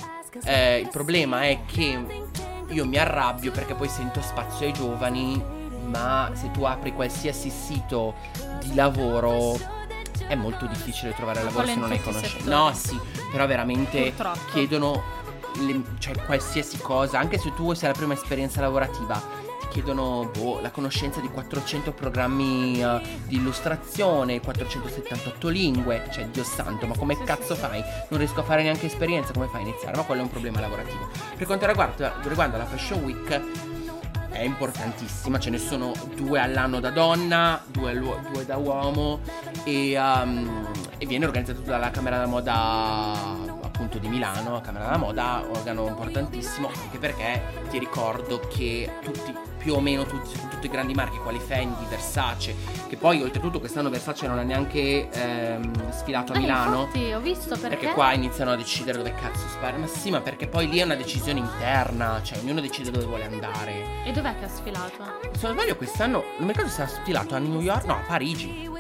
[0.44, 2.24] Eh, il problema è che
[2.68, 5.42] io mi arrabbio perché poi sento spazio ai giovani,
[5.86, 8.14] ma se tu apri qualsiasi sito
[8.60, 9.58] di lavoro
[10.26, 12.36] è molto difficile trovare lavoro se non hai conoscenze.
[12.38, 12.50] settori.
[12.56, 12.98] No, sì,
[13.30, 14.38] però veramente Purtroppo.
[14.52, 15.02] chiedono
[15.60, 20.60] le- cioè, qualsiasi cosa, anche se tu sei la prima esperienza lavorativa, ti chiedono boh,
[20.60, 27.16] la conoscenza di 400 programmi eh, di illustrazione, 478 lingue, cioè Dio santo, ma come
[27.22, 27.82] cazzo fai?
[28.08, 29.96] Non riesco a fare neanche esperienza, come fai a iniziare?
[29.96, 31.08] Ma quello è un problema lavorativo.
[31.36, 33.40] Per quanto riguarda, riguarda la Fashion Week,
[34.30, 39.20] è importantissima, ce ne sono due all'anno da donna, due, due da uomo
[39.64, 44.96] e, um, e viene organizzato dalla Camera della Moda appunto di Milano, la Camera della
[44.96, 49.34] Moda, organo importantissimo, anche perché ti ricordo che tutti,
[49.66, 52.54] più o meno tutti, tutti i grandi marchi quali Fendi, Versace,
[52.86, 56.82] che poi oltretutto quest'anno Versace non ha neanche ehm, sfilato a Eh, Milano.
[56.82, 57.76] infatti, ho visto perché.
[57.76, 59.78] Perché qua iniziano a decidere dove cazzo sparare.
[59.78, 62.20] Ma sì, ma perché poi lì è una decisione interna.
[62.22, 64.04] Cioè, ognuno decide dove vuole andare.
[64.04, 65.04] E dov'è che ha sfilato?
[65.36, 66.22] Se non sbaglio, quest'anno.
[66.38, 67.84] Non mi ricordo se ha sfilato a New York.
[67.86, 68.70] No, a Parigi.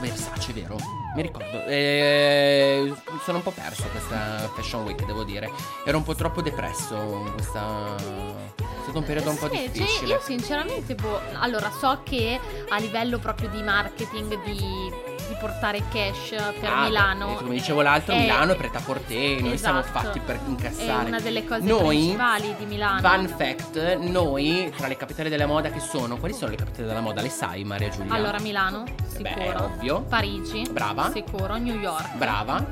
[0.00, 0.76] Versace, vero?
[1.14, 1.64] Mi ricordo.
[1.66, 2.92] Eh,
[3.24, 5.50] sono un po' perso questa Fashion Week, devo dire.
[5.84, 6.96] Ero un po' troppo depresso.
[7.34, 7.94] Questa.
[7.96, 10.10] È stato un periodo un po' Sì, cioè, difficile.
[10.14, 14.92] io sinceramente, boh, allora so che a livello proprio di marketing, di
[15.30, 17.26] di portare cash per Ah, Milano.
[17.28, 19.98] beh, come dicevo l'altro, è- Milano è preta a porter, noi siamo Esatto.
[20.00, 21.06] fatti per È incassare.
[21.08, 23.00] una delle cose Noi, principali di Milano.
[23.08, 27.00] Fun fact, noi tra le capitali della moda che sono, quali sono le capitali della
[27.00, 27.22] moda?
[27.22, 28.12] Le sai Maria Giulia?
[28.12, 29.64] Allora, Milano, Eh beh, sicuro.
[29.64, 30.00] ovvio.
[30.02, 31.10] Parigi, Brava.
[31.12, 31.56] sicuro.
[31.56, 32.14] New York.
[32.16, 32.64] Brava.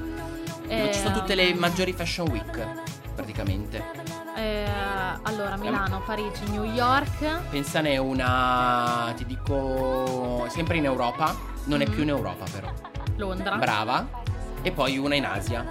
[0.66, 2.66] Eh, Ci sono tutte le maggiori fashion week,
[3.14, 3.83] praticamente.
[4.37, 4.64] eh,
[5.23, 7.25] allora, Milano, Parigi, New York.
[7.51, 12.73] Pensane una, ti dico, sempre in Europa, non è più in Europa però.
[13.16, 13.57] Londra.
[13.57, 14.07] Brava.
[14.62, 15.64] E poi una in Asia.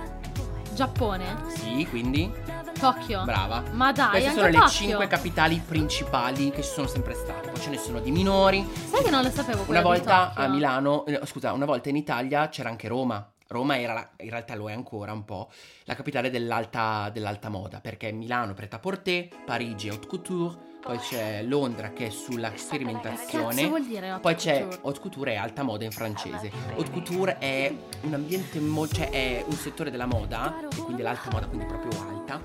[0.73, 1.26] Giappone.
[1.56, 2.32] Sì, quindi
[2.80, 3.23] Tokyo.
[3.23, 3.63] brava.
[3.71, 4.69] Ma dai, Queste anche sono le Tokyo.
[4.69, 7.50] cinque capitali principali che ci sono sempre state.
[7.50, 8.67] Poi ce ne sono di minori.
[8.89, 12.47] Sai che non lo sapevo Una volta a Milano, eh, scusa, una volta in Italia
[12.50, 13.28] c'era anche Roma.
[13.48, 15.50] Roma era, la- in realtà lo è ancora un po',
[15.86, 21.44] la capitale dell'alta, dell'alta moda, perché Milano è prêt-à-porter, Parigi è haute couture, poi c'è
[21.44, 25.86] Londra che è sulla sperimentazione, vuol dire haute poi c'è haute couture e alta moda
[25.86, 26.52] in francese.
[26.76, 31.48] Haute couture è un ambiente, mo- cioè è un settore della moda, quindi l'alta moda,
[31.48, 32.42] quindi proprio alta,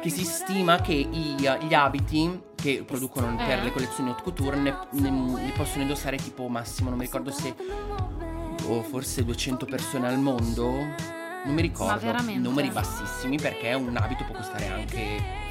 [0.00, 3.62] che si stima che i- gli abiti che producono per Eh.
[3.64, 5.10] le collezioni haute couture ne, ne-
[5.42, 7.54] li possono indossare tipo massimo, non mi ricordo se
[8.66, 10.70] o forse 200 persone al mondo.
[11.44, 12.12] Non mi ricordo.
[12.36, 15.42] Numeri bassissimi perché un abito può costare anche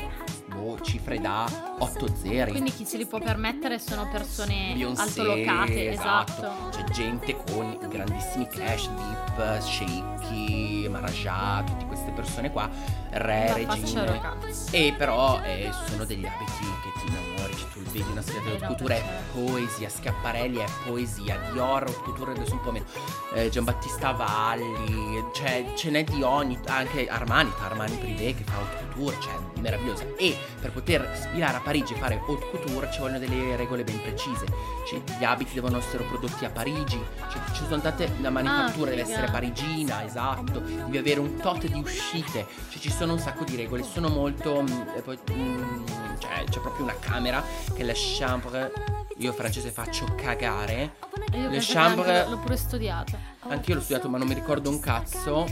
[0.54, 2.52] boh, cifre da 8 zeri.
[2.52, 6.70] Quindi chi se li può permettere sono persone Beyoncé, altolocate, esatto.
[6.72, 12.70] C'è gente con grandissimi cash, Deep, Shaky, Maharaja, tutte queste persone qua,
[13.12, 14.72] re, facciano regine.
[14.72, 18.62] E però eh, sono degli abiti che ti innamori, cioè tu vedi una Eh, di
[18.62, 22.86] no, couture è poesia, Schiaparelli è poesia, Dior, haute couture adesso un po' meno,
[23.34, 28.86] eh, Giambattista Valli, cioè ce n'è di ogni, anche Armani, Armani Privé che fa haute
[28.94, 30.06] couture, cioè meravigliosa.
[30.18, 34.02] E per poter sfilare a Parigi e fare haute couture ci vogliono delle regole ben
[34.02, 34.46] precise,
[34.88, 37.00] cioè, gli abiti devono essere prodotti a Parigi,
[37.32, 39.18] cioè, ci sono tante, la manifattura deve Ah, figa.
[39.18, 43.56] essere parigina, esatto, devi avere un tot di uscite, cioè ci sono un sacco di
[43.56, 45.86] regole, sono molto, mm, e poi, mm,
[46.20, 47.43] cioè c'è proprio una camera
[47.74, 48.72] che la chambre,
[49.18, 50.96] io francese faccio cagare,
[51.34, 53.18] Io Le chambre- l'ho pure studiata.
[53.48, 55.46] anch'io l'ho studiato ma non mi ricordo un cazzo.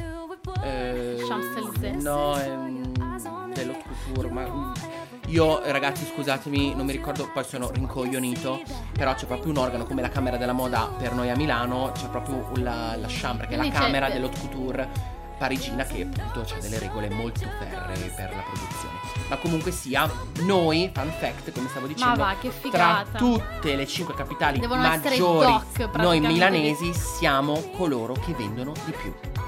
[0.63, 2.01] Eh, Champs-Élysées.
[2.01, 2.83] no, è mm,
[3.53, 4.71] dell'haute couture, ma mm,
[5.27, 8.59] io ragazzi scusatemi, non mi ricordo, poi sono rincoglionito,
[8.91, 12.07] però c'è proprio un organo come la Camera della Moda per noi a Milano, c'è
[12.09, 14.89] proprio la, la chambre che è la Quindi Camera dell'haute couture
[15.37, 18.90] parigina che appunto ha delle regole molto ferree per la produzione.
[19.29, 20.09] Ma comunque sia,
[20.41, 24.81] noi, fun fact, come stavo Ma dicendo, va, che tra tutte le cinque capitali Devono
[24.81, 25.45] maggiori,
[25.77, 29.13] doc, noi milanesi siamo coloro che vendono di più.
[29.21, 29.39] Eh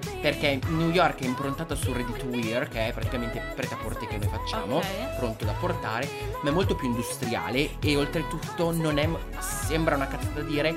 [0.00, 0.16] sì.
[0.20, 4.18] Perché New York è improntata sul ready to wear, che è praticamente preta porte che
[4.18, 5.16] noi facciamo, Ok.
[5.18, 6.08] pronto da portare,
[6.42, 9.08] ma è molto più industriale e oltretutto non è.
[9.38, 10.76] sembra una cazzata da dire.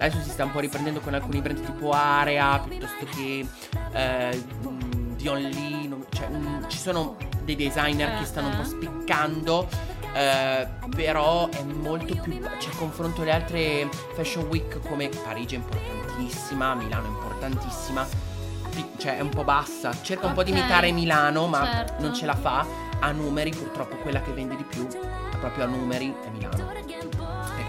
[0.00, 3.46] Adesso si sta un po' riprendendo con alcuni brand tipo Area, piuttosto che
[3.92, 7.16] eh, mm, Dion Lee, cioè mm, ci sono
[7.54, 9.68] dei designer che stanno un po' spiccando.
[10.12, 12.40] eh, però è molto più.
[12.58, 18.06] Cioè, confronto alle altre fashion week come Parigi è importantissima, Milano è importantissima.
[18.96, 19.92] Cioè, è un po' bassa.
[20.02, 22.02] Cerca un po' di imitare Milano, ma certo.
[22.02, 22.66] non ce la fa.
[23.00, 24.86] A numeri, purtroppo, quella che vende di più,
[25.38, 26.76] proprio a numeri, è Milano.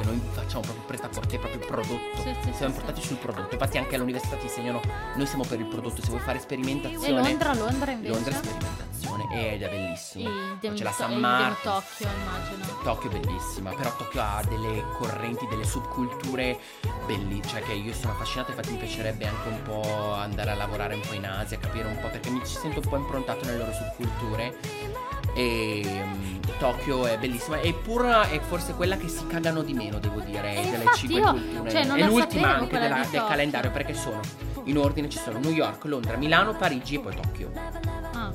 [0.01, 2.21] Noi facciamo proprio preta a porte, proprio il prodotto.
[2.23, 2.79] Sì, sì, siamo sì.
[2.79, 3.53] portati sul prodotto.
[3.53, 4.81] Infatti, anche all'università ti insegnano.
[5.15, 6.01] Noi siamo per il prodotto.
[6.01, 7.21] Se vuoi fare E sperimentazione.
[7.21, 8.13] Londra, Londra invece?
[8.13, 8.37] Londra è
[9.19, 10.29] sperimentazione ed è bellissimo.
[10.29, 11.61] Il Dem- C'è la San Marco.
[11.69, 12.81] Tokyo, immagino.
[12.83, 16.57] Tokyo è bellissima, però Tokyo ha delle correnti, delle subculture
[17.05, 20.95] belli, cioè che io sono affascinato, infatti mi piacerebbe anche un po' andare a lavorare
[20.95, 23.57] un po' in Asia, capire un po' perché mi ci sento un po' improntato nelle
[23.57, 24.55] loro subculture.
[25.35, 30.19] E mm, Tokyo è bellissima, eppure è forse quella che si cagano di meno, devo
[30.21, 31.69] dire, E delle cinque culture.
[31.69, 34.19] cioè, è l'ultima anche della- del calendario perché sono
[34.65, 37.51] in ordine ci sono New York, Londra, Milano, Parigi e poi Tokyo.
[38.13, 38.31] Ah,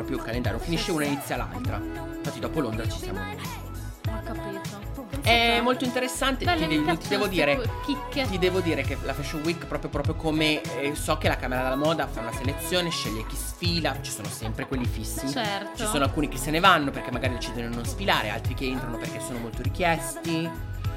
[0.00, 1.78] proprio il calendario, finisce una e inizia l'altra.
[1.78, 4.78] Infatti dopo Londra ci siamo ho capito.
[5.22, 7.60] È molto interessante, Belle, ti, de- ti devo dire.
[7.84, 8.26] chicche.
[8.26, 11.62] Ti devo dire che la Fashion Week, proprio, proprio come eh, so che la Camera
[11.62, 15.28] della Moda fa una selezione, sceglie chi sfila, ci sono sempre quelli fissi.
[15.28, 15.76] Certo.
[15.76, 18.66] Ci sono alcuni che se ne vanno perché magari decidono di non sfilare, altri che
[18.66, 20.48] entrano perché sono molto richiesti.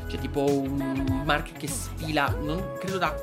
[0.08, 3.13] C'è tipo un marchio che sfila, non credo da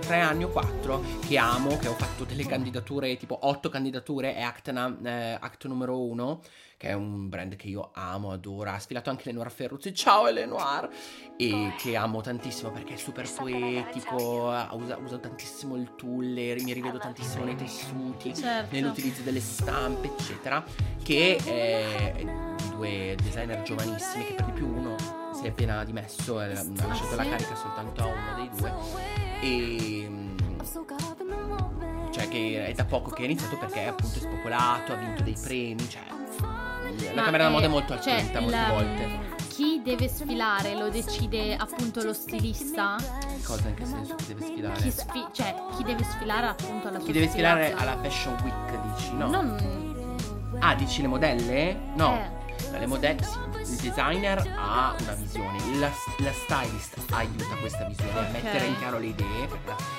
[0.00, 4.42] tre anni o quattro, che amo, che ho fatto delle candidature, tipo otto candidature, è
[4.42, 6.40] Actna, eh, Act numero uno,
[6.78, 8.70] che è un brand che io amo, adoro.
[8.70, 10.88] Ha sfilato anche Lenoir Ferruzzi, ciao Lenoir!
[11.36, 16.72] E che amo tantissimo perché è super poetico, ha- usa, usa tantissimo il tulle, mi
[16.72, 18.74] rivedo tantissimo nei tessuti Certo.
[18.74, 20.64] nell'utilizzo delle stampe, eccetera,
[21.02, 22.12] che è
[22.56, 24.96] di due designer giovanissimi, che per di più uno
[25.34, 29.17] si è appena dimesso, eh, ha lasciato la carica soltanto a uno dei due.
[29.40, 30.36] E mm,
[32.10, 35.36] cioè che è da poco che è iniziato perché appunto è spopolato, ha vinto dei
[35.40, 39.26] premi, cioè la Ma, camera da moda è eh, molto cioè, attenta molte la- volte.
[39.48, 42.96] Chi deve sfilare lo decide appunto lo stilista?
[43.44, 44.80] Cosa in che senso chi deve sfilare?
[44.80, 49.12] Chi, sfi- cioè, chi deve sfilare appunto alla Chi deve sfilare alla Fashion Week, dici?
[49.14, 49.28] No.
[49.28, 50.56] Non...
[50.60, 51.76] Ah, dici le modelle?
[51.94, 52.14] No.
[52.14, 52.37] Eh.
[52.70, 53.38] Le modelle, sì.
[53.72, 58.30] Il designer ha una visione, la, la stylist aiuta questa visione a Ok.
[58.30, 59.48] mettere in chiaro le idee,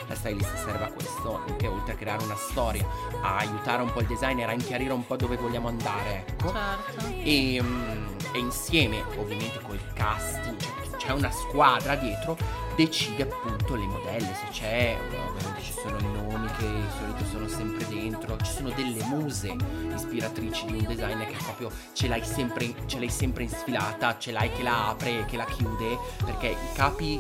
[0.10, 2.86] la, stylist serve a questo, che oltre a creare una storia,
[3.22, 6.52] a aiutare un po' il designer a chiarire un po' dove vogliamo andare, ecco.
[6.52, 7.06] Certo.
[7.24, 12.38] E, mm, e insieme, ovviamente col casting, cioè c'è una squadra dietro,
[12.76, 17.48] decide appunto le modelle, se c'è, ovviamente ci sono i nomi che di solito sono
[17.48, 19.56] sempre dentro, ci sono delle muse
[19.96, 24.32] ispiratrici di un designer che proprio ce l'hai sempre, ce l'hai sempre in sfilata, ce
[24.32, 27.20] l'hai che la apre e che la chiude, perché i capi,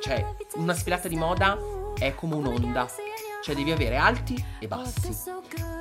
[0.00, 0.24] cioè
[0.54, 2.86] una sfilata di moda è come un'onda,
[3.42, 5.14] cioè devi avere alti e bassi.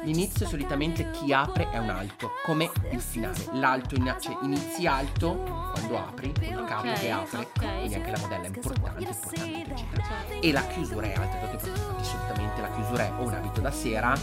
[0.04, 3.38] L'inizio solitamente chi apre è un alto, come il finale.
[3.54, 5.34] L'alto in- cioè inizi alto
[5.74, 7.52] quando apri, il capo Ok, che apre, ok.
[7.76, 9.76] quindi anche la modella è importante, importante, eccetera.
[10.04, 10.42] Certo.
[10.42, 11.72] E la chiusura è alta, infatti
[12.06, 14.14] solitamente la chiusura è o un abito da sera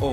[0.00, 0.08] o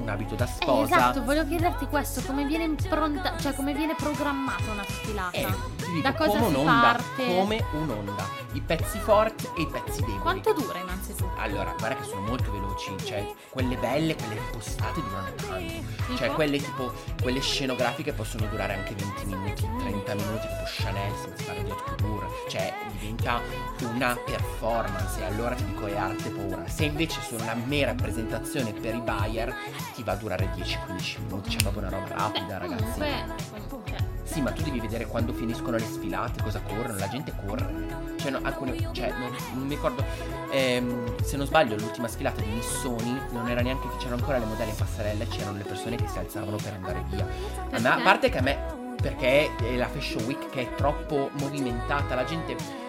[0.00, 0.94] un abito da Eh, sposa.
[0.96, 5.36] esatto, volevo chiederti questo, come viene impronta, cioè come viene programmata una sfilata?
[5.36, 5.46] Eh,
[5.92, 7.36] dico, Da cosa come si un'onda, parte?
[7.36, 8.46] come un'onda.
[8.58, 10.18] I pezzi forti e i pezzi deboli.
[10.18, 11.30] Quanto dura innanzitutto?
[11.36, 16.16] Allora, guarda che sono molto veloci, cioè quelle belle, quelle impostate durano tanto.
[16.16, 16.92] Cioè quelle tipo,
[17.22, 21.82] quelle scenografiche possono durare anche 20 minuti, 30 minuti, tipo Chanel, si parla di haute
[21.84, 22.26] couture.
[22.48, 23.40] Cioè diventa
[23.78, 26.66] una performance e allora ti dico è arte pura.
[26.66, 29.54] Se invece sono una mera presentazione per i buyer,
[29.94, 32.82] ti va a durare 10-15 minuti, c'è proprio una roba rapida ragazzi.
[32.82, 33.34] Comunque,
[33.68, 37.32] comunque, cioè, Sì, ma tu devi vedere quando finiscono le sfilate, cosa corrono, la gente
[37.46, 38.07] corre.
[38.18, 40.04] Cioè, no, alcune, cioè non, non mi ricordo,
[40.50, 44.70] ehm, se non sbaglio, l'ultima sfilata di Missoni non era neanche, c'erano ancora le modelle
[44.70, 47.26] in passerella e c'erano le persone che si alzavano per andare via.
[47.70, 48.58] A, me- a parte che a me,
[49.00, 52.86] perché è la Fashion Week che è troppo movimentata, la gente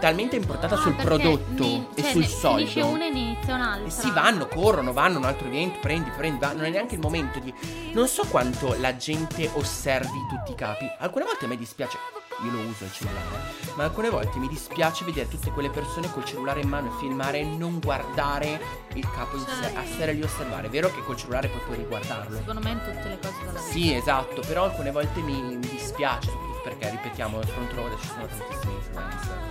[0.00, 2.86] talmente importata ah, sul prodotto ne- e cioè, sul soldo.
[2.88, 3.90] una e inizia un'altra.
[3.90, 6.52] Si vanno, corrono, vanno a un altro evento, prendi, prendi, va.
[6.52, 7.52] Non è neanche il momento di.
[7.92, 10.90] Non so quanto la gente osservi tutti i capi.
[10.98, 11.98] Alcune volte a me dispiace.
[12.44, 13.40] Io lo uso il cellulare.
[13.76, 17.38] Ma alcune volte mi dispiace vedere tutte quelle persone col cellulare in mano e filmare
[17.38, 18.60] e non guardare
[18.94, 19.72] il capo in sé.
[19.74, 20.66] A stare lì a osservare.
[20.66, 22.36] È vero che col cellulare poi puoi riguardarlo.
[22.36, 23.60] Secondo me in tutte le cose della vita.
[23.70, 26.30] Sì, esatto, però alcune volte mi, mi dispiace,
[26.64, 29.50] perché, ripetiamo, nel front ci sono tantissimi influencer.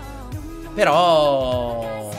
[0.74, 2.10] Però...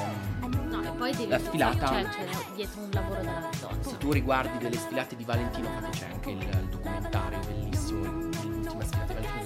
[0.68, 3.83] No, poi devi La sfilata- Cioè, c'è dietro un lavoro della Madonna.
[3.83, 8.85] Se tu riguardi delle sfilate di Valentino, infatti c'è anche il, il documentario bellissimo dell'ultima
[8.85, 9.41] sfilata di Valentino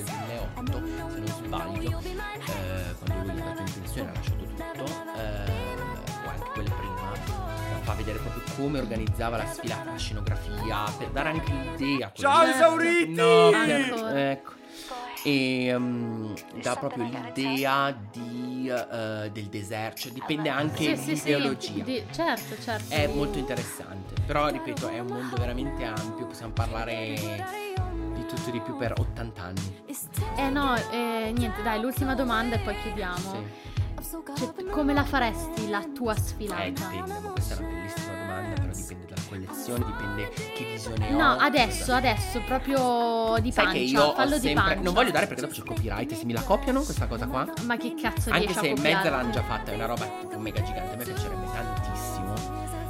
[0.63, 4.85] 2008, se non sbaglio, eh, quando lui è andato in pensione ha lasciato tutto,
[5.17, 6.95] eh, o anche quelle prima,
[7.83, 12.11] fa vedere proprio come organizzava la sfilata, la scenografia, per dare anche l'idea.
[12.15, 13.13] Ciao, esauriti!
[13.13, 14.55] No, per- ecco.
[15.23, 21.31] E um, dà proprio l'idea di, eh, del deserto, cioè dipende anche Sì, sì, sì.
[21.33, 21.83] dall'ideologia.
[21.83, 22.95] Di- certo, certo.
[22.95, 27.15] È molto interessante, però ripeto, è un mondo veramente ampio, possiamo parlare
[28.27, 29.83] di tutto di più per 80 anni.
[30.37, 33.16] Eh no, eh, niente, dai, l'ultima domanda e poi chiudiamo.
[33.16, 33.74] Sì.
[34.37, 36.62] Cioè, come la faresti la tua sfilata?
[36.64, 41.14] Eh, dipende, ma questa è una bellissima domanda, però dipende dalla collezione, dipende che visione
[41.14, 41.16] ho.
[41.16, 43.79] No, adesso, cosa- adesso, proprio di Sai pancia.
[43.81, 44.62] che io fallo di sempre...
[44.62, 44.81] pancia.
[44.83, 47.47] Non voglio dare perché dopo c'è il copyright, se mi la copiano questa cosa qua.
[47.64, 48.95] Ma che cazzo Anche riesci se a copiare?
[48.95, 50.93] mezza l'hanno già fatta, è una roba mega gigante.
[50.93, 52.06] A me piacerebbe tantissimo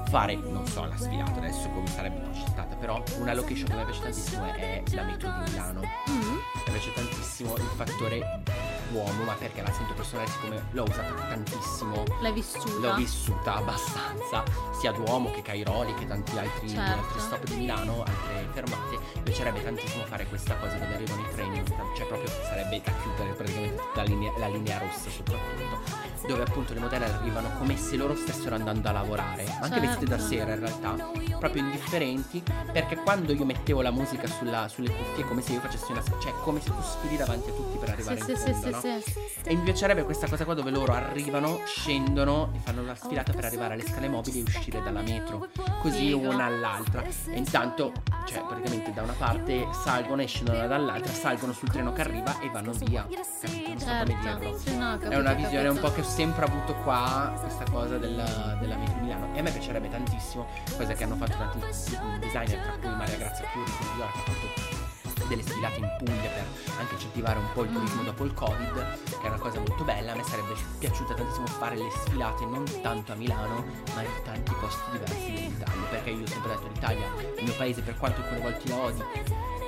[0.08, 4.00] fare, non so, la sfilata adesso come sarebbe progettata, però una location che mi piace
[4.02, 5.80] tantissimo è la metro di Milano.
[6.10, 6.55] Mm?
[6.76, 8.42] Piace tantissimo il fattore
[8.92, 12.04] uomo, ma perché la sento personale, siccome l'ho usata tantissimo.
[12.20, 12.68] L'hai vissuta?
[12.88, 14.44] L'ho vissuta abbastanza,
[14.78, 16.92] sia Duomo che Cairoli che tanti altri, Certo.
[17.00, 18.98] altri stop di Milano, altre fermate.
[19.14, 21.62] Mi piacerebbe tantissimo fare questa cosa dove arrivano i treni,
[21.96, 26.74] cioè proprio sarebbe da chiudere praticamente tutta la linea, la linea rossa soprattutto, dove appunto
[26.74, 29.80] le modelle arrivano come se loro stessero andando a lavorare, ma anche Certo.
[29.80, 34.90] vestite da sera in realtà, proprio indifferenti, perché quando io mettevo la musica sulla- sulle
[34.90, 36.02] cuffie è come se io facessi una...
[36.20, 38.70] cioè come se tu sfili davanti a tutti per arrivare Sì, in sì, fondo, sì,
[38.70, 38.80] no?
[38.80, 39.48] sì, sì.
[39.48, 43.44] E mi piacerebbe questa cosa qua dove loro arrivano, scendono e fanno una sfilata per
[43.44, 45.46] arrivare alle scale mobili e uscire dalla metro.
[45.80, 47.02] Così una all'altra.
[47.02, 47.92] E intanto,
[48.26, 52.50] cioè, praticamente da una parte salgono e scendono dall'altra, salgono sul treno che arriva e
[52.50, 53.06] vanno via.
[53.40, 53.68] Capito?
[53.68, 54.22] Non so come dirlo.
[54.22, 54.58] Certo.
[54.58, 57.98] Sì, no, ho È una visione un po' che ho sempre avuto qua, questa cosa
[57.98, 59.34] della, della metro Milano.
[59.34, 60.46] E a me piacerebbe tantissimo,
[60.76, 61.58] cosa che hanno fatto tanti
[62.18, 64.85] designer, tra cui Maria Grazia Chiuri, che ha fatto
[65.26, 66.44] delle sfilate in Puglia per
[66.78, 70.12] anche incentivare un po' il turismo dopo il Covid, che è una cosa molto bella.
[70.12, 73.64] A me sarebbe piaciuta tantissimo fare le sfilate non tanto a Milano,
[73.94, 77.06] ma in tanti posti diversi dell'Italia, perché io ho sempre detto l'Italia,
[77.38, 79.02] il mio paese, per quanto alcune volte la odi,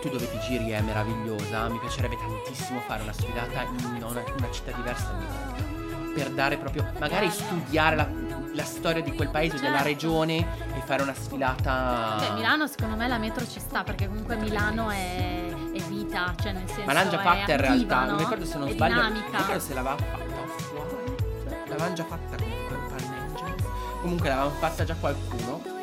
[0.00, 4.50] tu dove ti giri è meravigliosa, mi piacerebbe tantissimo fare una sfilata in una, una
[4.52, 5.66] città diversa ogni volta.
[6.14, 8.08] Per dare proprio, magari studiare la,
[8.52, 9.88] la storia di quel paese o della Certo.
[9.88, 10.36] regione
[10.74, 12.16] e fare una sfilata.
[12.18, 15.47] Beh, Milano secondo me la metro ci sta perché comunque Milano è,
[15.78, 18.10] è vita, cioè nel senso Ma l'hanno già fatta in realtà, no?
[18.10, 18.94] non ricordo se non è sbaglio.
[18.94, 19.38] Non dinamica.
[19.38, 21.66] ricordo se l'aveva fatta offline.
[21.68, 23.64] L'avevano già fatta comunque un Angels.
[24.00, 25.76] Comunque l'avevano fatta già qualcuno.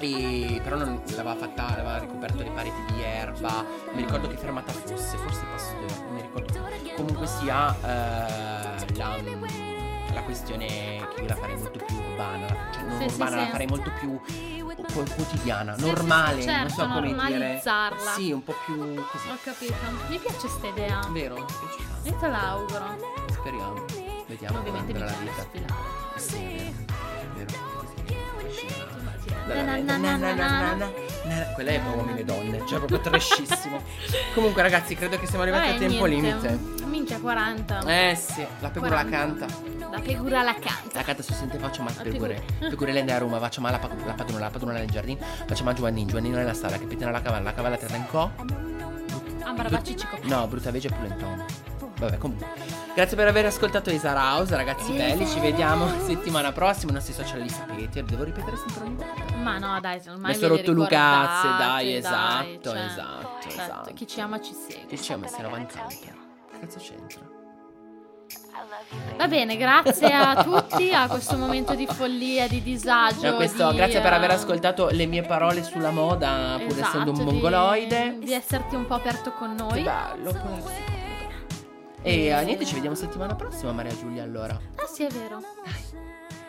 [0.00, 3.50] E però non l'aveva fatta, l'aveva ricoperto le pareti di erba.
[3.50, 6.66] Non mi ricordo che fermata fosse, forse Pasteur, non mi ricordo.
[6.94, 9.16] Comunque sia eh, la,
[10.14, 13.44] la questione che io la farei molto più urbana, cioè non Sì, sì, urbana, la
[13.44, 13.50] sì.
[13.50, 14.20] farei molto più
[14.92, 17.62] qu- quotidiana, Sì, normale, sì, non certo, so come dire.
[18.14, 18.76] Sì, un po' più
[19.10, 19.28] così.
[19.30, 19.74] Ho capito.
[20.08, 21.00] Mi piace questa idea.
[21.10, 21.34] Vero?
[21.36, 21.86] Mi piace.
[22.04, 22.96] Io te l'auguro.
[23.32, 23.84] Speriamo.
[24.26, 25.42] Vediamo come Ovviamente andrà la vita.
[25.42, 25.74] sfilare.
[26.16, 27.76] Sì, è vero.
[31.54, 33.82] Quella è per uomini e donne, cioè proprio trashissimo.
[34.34, 36.48] Comunque ragazzi, credo che siamo arrivati Vabbè, al tempo niente.
[36.48, 36.84] limite.
[36.84, 37.80] Minchia 40.
[37.86, 39.10] Eh sì, la 40.
[39.16, 39.46] canta.
[39.90, 40.90] La pegura la canta.
[40.92, 42.42] La canta su sente facciamo La al pegure.
[42.58, 45.72] Pegure lei a Roma, facciamo la, pa- la padrona, la padrona nel giardino, facciamo a
[45.72, 48.30] Giovannino, Giovannino nella sala, capitano la cavalla, la cavalla te in co.
[49.44, 50.18] Ambra bacci cico.
[50.24, 51.44] No, brutta vege e pulentone.
[51.98, 52.46] Vabbè, comunque.
[52.94, 55.26] Grazie per aver ascoltato Isar House, ragazzi belli.
[55.26, 56.92] Ci vediamo settimana prossima.
[56.92, 58.04] I nostri social li sapete.
[58.04, 59.34] Devo ripetere sempre ogni volta.
[59.36, 63.92] Ma no, dai, ormai Mi sono rotto Lucazze, dai, esatto, cioè, esatto, certo, esatto.
[63.94, 64.86] Chi ci ama ci segue.
[64.86, 65.98] Che ci messo 90 anni?
[65.98, 67.27] Che cazzo c'entra?
[69.16, 73.34] Va bene, grazie a tutti a questo momento di follia, di disagio.
[73.34, 77.10] Questo, di, grazie per aver eh, ascoltato le mie parole sulla moda, pur esatto, essendo
[77.12, 78.18] un di- mongoloide.
[78.20, 79.82] Di, esserti un po' aperto con Che noi.
[79.82, 80.96] bello, può essere.
[82.02, 84.22] E eh, niente, ci vediamo settimana prossima, Maria Giulia.
[84.22, 85.40] Allora, Ah, sì, è vero.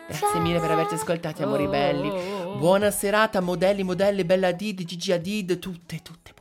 [0.08, 2.12] grazie mille per averci ascoltati, amori Oh, belli.
[2.58, 6.34] Buona serata, modelli, modelle, Bella Did, Gigi Hadid, tutte, tutte.